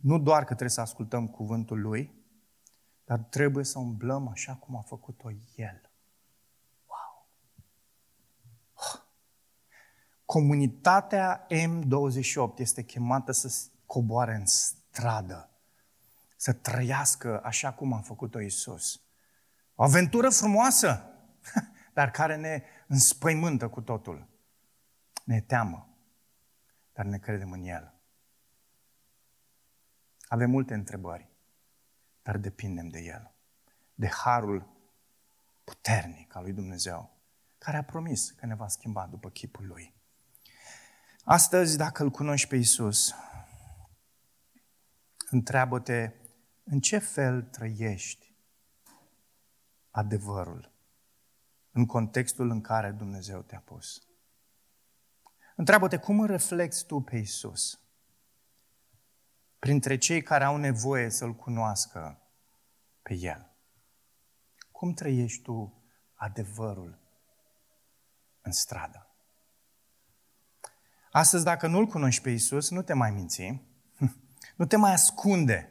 Nu 0.00 0.18
doar 0.18 0.38
că 0.38 0.44
trebuie 0.44 0.68
să 0.68 0.80
ascultăm 0.80 1.28
cuvântul 1.28 1.80
Lui, 1.80 2.24
dar 3.04 3.18
trebuie 3.18 3.64
să 3.64 3.78
umblăm 3.78 4.28
așa 4.28 4.54
cum 4.56 4.76
a 4.76 4.82
făcut-o 4.82 5.30
El. 5.54 5.90
Wow! 6.86 7.28
Comunitatea 10.24 11.46
M28 11.46 12.58
este 12.58 12.84
chemată 12.84 13.32
să 13.32 13.70
coboare 13.86 14.34
în 14.34 14.46
stradă, 14.92 15.50
să 16.36 16.52
trăiască 16.52 17.40
așa 17.42 17.72
cum 17.72 17.92
a 17.92 18.00
făcut-o 18.00 18.40
Isus. 18.40 19.00
O 19.74 19.82
aventură 19.82 20.30
frumoasă, 20.30 21.04
dar 21.94 22.10
care 22.10 22.36
ne 22.36 22.62
înspăimântă 22.86 23.68
cu 23.68 23.80
totul. 23.80 24.28
Ne 25.24 25.40
teamă, 25.40 25.96
dar 26.92 27.04
ne 27.04 27.18
credem 27.18 27.52
în 27.52 27.62
El. 27.62 27.94
Avem 30.28 30.50
multe 30.50 30.74
întrebări, 30.74 31.28
dar 32.22 32.36
depindem 32.36 32.88
de 32.88 33.00
El, 33.00 33.34
de 33.94 34.08
harul 34.08 34.68
puternic 35.64 36.36
al 36.36 36.42
lui 36.42 36.52
Dumnezeu, 36.52 37.16
care 37.58 37.76
a 37.76 37.84
promis 37.84 38.30
că 38.30 38.46
ne 38.46 38.54
va 38.54 38.68
schimba 38.68 39.06
după 39.06 39.30
chipul 39.30 39.66
Lui. 39.66 39.94
Astăzi, 41.24 41.76
dacă 41.76 42.02
îl 42.02 42.10
cunoști 42.10 42.48
pe 42.48 42.56
Isus, 42.56 43.14
întreabă-te 45.32 46.12
în 46.64 46.80
ce 46.80 46.98
fel 46.98 47.42
trăiești 47.42 48.34
adevărul 49.90 50.72
în 51.70 51.86
contextul 51.86 52.50
în 52.50 52.60
care 52.60 52.90
Dumnezeu 52.90 53.40
te-a 53.40 53.60
pus. 53.60 54.06
Întreabă-te 55.56 55.96
cum 55.96 56.20
îl 56.20 56.26
reflexi 56.26 56.86
tu 56.86 57.00
pe 57.00 57.16
Isus 57.16 57.80
printre 59.58 59.98
cei 59.98 60.22
care 60.22 60.44
au 60.44 60.56
nevoie 60.56 61.08
să-L 61.08 61.34
cunoască 61.34 62.22
pe 63.02 63.14
El. 63.14 63.56
Cum 64.70 64.92
trăiești 64.92 65.42
tu 65.42 65.82
adevărul 66.14 66.98
în 68.40 68.52
stradă? 68.52 69.06
Astăzi, 71.10 71.44
dacă 71.44 71.66
nu-L 71.66 71.86
cunoști 71.86 72.22
pe 72.22 72.30
Isus, 72.30 72.70
nu 72.70 72.82
te 72.82 72.92
mai 72.92 73.10
minți, 73.10 73.71
nu 74.56 74.66
te 74.66 74.76
mai 74.76 74.92
ascunde. 74.92 75.66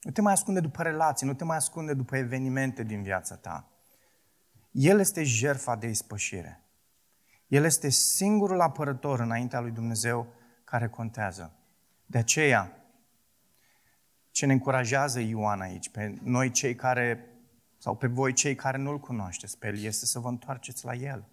Nu 0.00 0.10
te 0.10 0.20
mai 0.20 0.32
ascunde 0.32 0.60
după 0.60 0.82
relații, 0.82 1.26
nu 1.26 1.34
te 1.34 1.44
mai 1.44 1.56
ascunde 1.56 1.94
după 1.94 2.16
evenimente 2.16 2.82
din 2.82 3.02
viața 3.02 3.36
ta. 3.36 3.68
El 4.70 4.98
este 4.98 5.22
jertfa 5.22 5.76
de 5.76 5.86
ispășire. 5.86 6.62
El 7.46 7.64
este 7.64 7.88
singurul 7.88 8.60
apărător 8.60 9.20
înaintea 9.20 9.60
lui 9.60 9.70
Dumnezeu 9.70 10.32
care 10.64 10.88
contează. 10.88 11.52
De 12.06 12.18
aceea, 12.18 12.72
ce 14.30 14.46
ne 14.46 14.52
încurajează 14.52 15.20
Ioan 15.20 15.60
aici, 15.60 15.90
pe 15.90 16.18
noi 16.22 16.50
cei 16.50 16.74
care, 16.74 17.24
sau 17.78 17.96
pe 17.96 18.06
voi 18.06 18.32
cei 18.32 18.54
care 18.54 18.78
nu-L 18.78 19.00
cunoașteți 19.00 19.58
pe 19.58 19.66
El, 19.66 19.78
este 19.78 20.06
să 20.06 20.18
vă 20.18 20.28
întoarceți 20.28 20.84
la 20.84 20.94
El. 20.94 21.28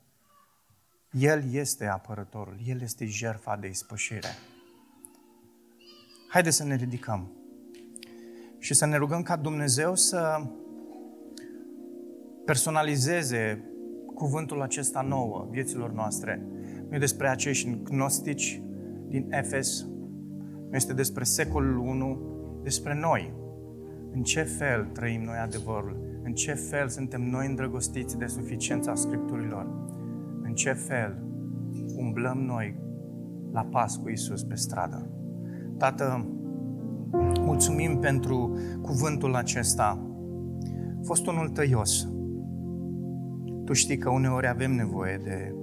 El 1.11 1.53
este 1.53 1.87
apărătorul, 1.87 2.57
El 2.63 2.81
este 2.81 3.05
jertfa 3.05 3.55
de 3.55 3.67
ispășire. 3.67 4.29
Haideți 6.35 6.55
să 6.55 6.63
ne 6.63 6.75
ridicăm 6.75 7.31
și 8.57 8.73
să 8.73 8.85
ne 8.85 8.97
rugăm 8.97 9.21
ca 9.21 9.35
Dumnezeu 9.35 9.95
să 9.95 10.41
personalizeze 12.45 13.63
cuvântul 14.13 14.61
acesta 14.61 15.01
nouă 15.01 15.47
vieților 15.49 15.91
noastre. 15.91 16.45
Nu 16.89 16.95
e 16.95 16.99
despre 16.99 17.27
acești 17.27 17.77
gnostici 17.83 18.61
din 19.07 19.27
Efes, 19.29 19.85
nu 20.69 20.75
este 20.75 20.93
despre 20.93 21.23
secolul 21.23 21.77
1, 21.77 22.59
despre 22.63 22.99
noi. 22.99 23.33
În 24.11 24.23
ce 24.23 24.41
fel 24.41 24.85
trăim 24.85 25.21
noi 25.21 25.37
adevărul? 25.37 26.19
În 26.23 26.33
ce 26.33 26.53
fel 26.53 26.89
suntem 26.89 27.21
noi 27.21 27.47
îndrăgostiți 27.47 28.17
de 28.17 28.25
suficiența 28.25 28.95
Scripturilor? 28.95 29.67
În 30.41 30.53
ce 30.53 30.73
fel 30.73 31.23
umblăm 31.95 32.37
noi 32.37 32.79
la 33.51 33.63
pas 33.63 33.95
cu 33.95 34.09
Isus 34.09 34.43
pe 34.43 34.55
stradă? 34.55 35.14
Tată, 35.77 36.25
mulțumim 37.39 37.99
pentru 37.99 38.57
cuvântul 38.81 39.35
acesta. 39.35 39.99
A 40.97 41.01
fost 41.03 41.27
unul 41.27 41.49
tăios. 41.49 42.07
Tu 43.65 43.73
știi 43.73 43.97
că 43.97 44.09
uneori 44.09 44.47
avem 44.47 44.71
nevoie 44.71 45.19
de 45.23 45.55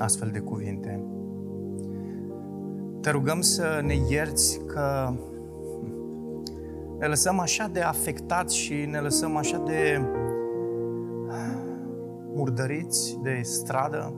astfel 0.00 0.30
de 0.32 0.38
cuvinte. 0.38 1.04
Te 3.00 3.10
rugăm 3.10 3.40
să 3.40 3.80
ne 3.84 3.94
ierți 4.10 4.60
că 4.66 5.12
ne 6.98 7.06
lăsăm 7.06 7.38
așa 7.38 7.68
de 7.72 7.80
afectați 7.80 8.56
și 8.56 8.74
ne 8.90 8.98
lăsăm 8.98 9.36
așa 9.36 9.62
de 9.66 10.00
murdăriți 12.34 13.18
de 13.22 13.40
stradă, 13.42 14.14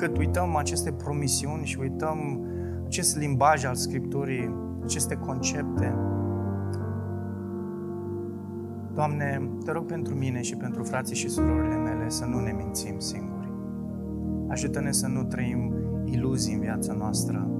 încât 0.00 0.18
uităm 0.18 0.56
aceste 0.56 0.92
promisiuni 0.92 1.64
și 1.64 1.78
uităm 1.80 2.46
acest 2.84 3.16
limbaj 3.16 3.64
al 3.64 3.74
Scripturii, 3.74 4.54
aceste 4.82 5.14
concepte. 5.14 5.94
Doamne, 8.94 9.50
te 9.64 9.72
rog 9.72 9.84
pentru 9.84 10.14
mine 10.14 10.40
și 10.42 10.56
pentru 10.56 10.82
frații 10.82 11.16
și 11.16 11.28
surorile 11.28 11.76
mele 11.76 12.08
să 12.08 12.24
nu 12.24 12.40
ne 12.40 12.52
mințim 12.56 12.98
singuri. 12.98 13.52
Ajută-ne 14.48 14.92
să 14.92 15.06
nu 15.06 15.22
trăim 15.22 15.74
iluzii 16.04 16.54
în 16.54 16.60
viața 16.60 16.92
noastră, 16.92 17.50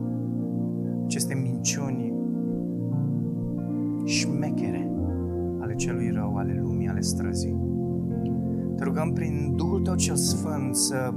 aceste 1.05 1.34
minciuni 1.34 2.14
șmechere 4.05 4.91
ale 5.61 5.74
celui 5.74 6.11
rău, 6.11 6.36
ale 6.36 6.61
lumii, 6.62 6.89
ale 6.89 7.01
străzii. 7.01 7.57
Te 8.76 8.84
rugăm 8.84 9.12
prin 9.12 9.53
Duhul 9.57 9.80
Tău 9.80 9.95
cel 9.95 10.16
Sfânt 10.16 10.76
să 10.76 11.12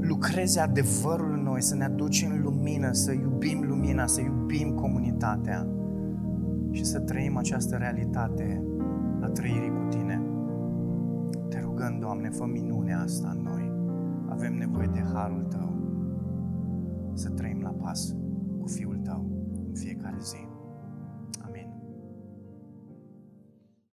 lucreze 0.00 0.60
adevărul 0.60 1.32
în 1.32 1.42
noi, 1.42 1.62
să 1.62 1.74
ne 1.74 1.84
aduci 1.84 2.26
în 2.30 2.42
lumină, 2.42 2.92
să 2.92 3.12
iubim 3.12 3.64
lumina, 3.68 4.06
să 4.06 4.20
iubim 4.20 4.74
comunitatea 4.74 5.66
și 6.70 6.84
să 6.84 6.98
trăim 6.98 7.36
această 7.36 7.76
realitate 7.76 8.64
a 9.20 9.26
trăirii 9.26 9.70
cu 9.70 9.86
Tine. 9.88 10.22
Te 11.48 11.60
rugăm, 11.60 11.98
Doamne, 11.98 12.28
fă 12.28 12.46
minunea 12.46 13.00
asta 13.00 13.34
în 13.36 13.42
noi. 13.42 13.72
Avem 14.28 14.54
nevoie 14.54 14.90
de 14.92 15.04
harul 15.12 15.42
Tău 15.42 15.80
să 17.14 17.28
trăim 17.28 17.60
la 17.60 17.70
pas 17.70 18.16
cu 18.60 18.66
Fiul 18.66 19.00
Tău 19.04 19.26
în 19.68 19.74
fiecare 19.74 20.16
zi. 20.20 20.49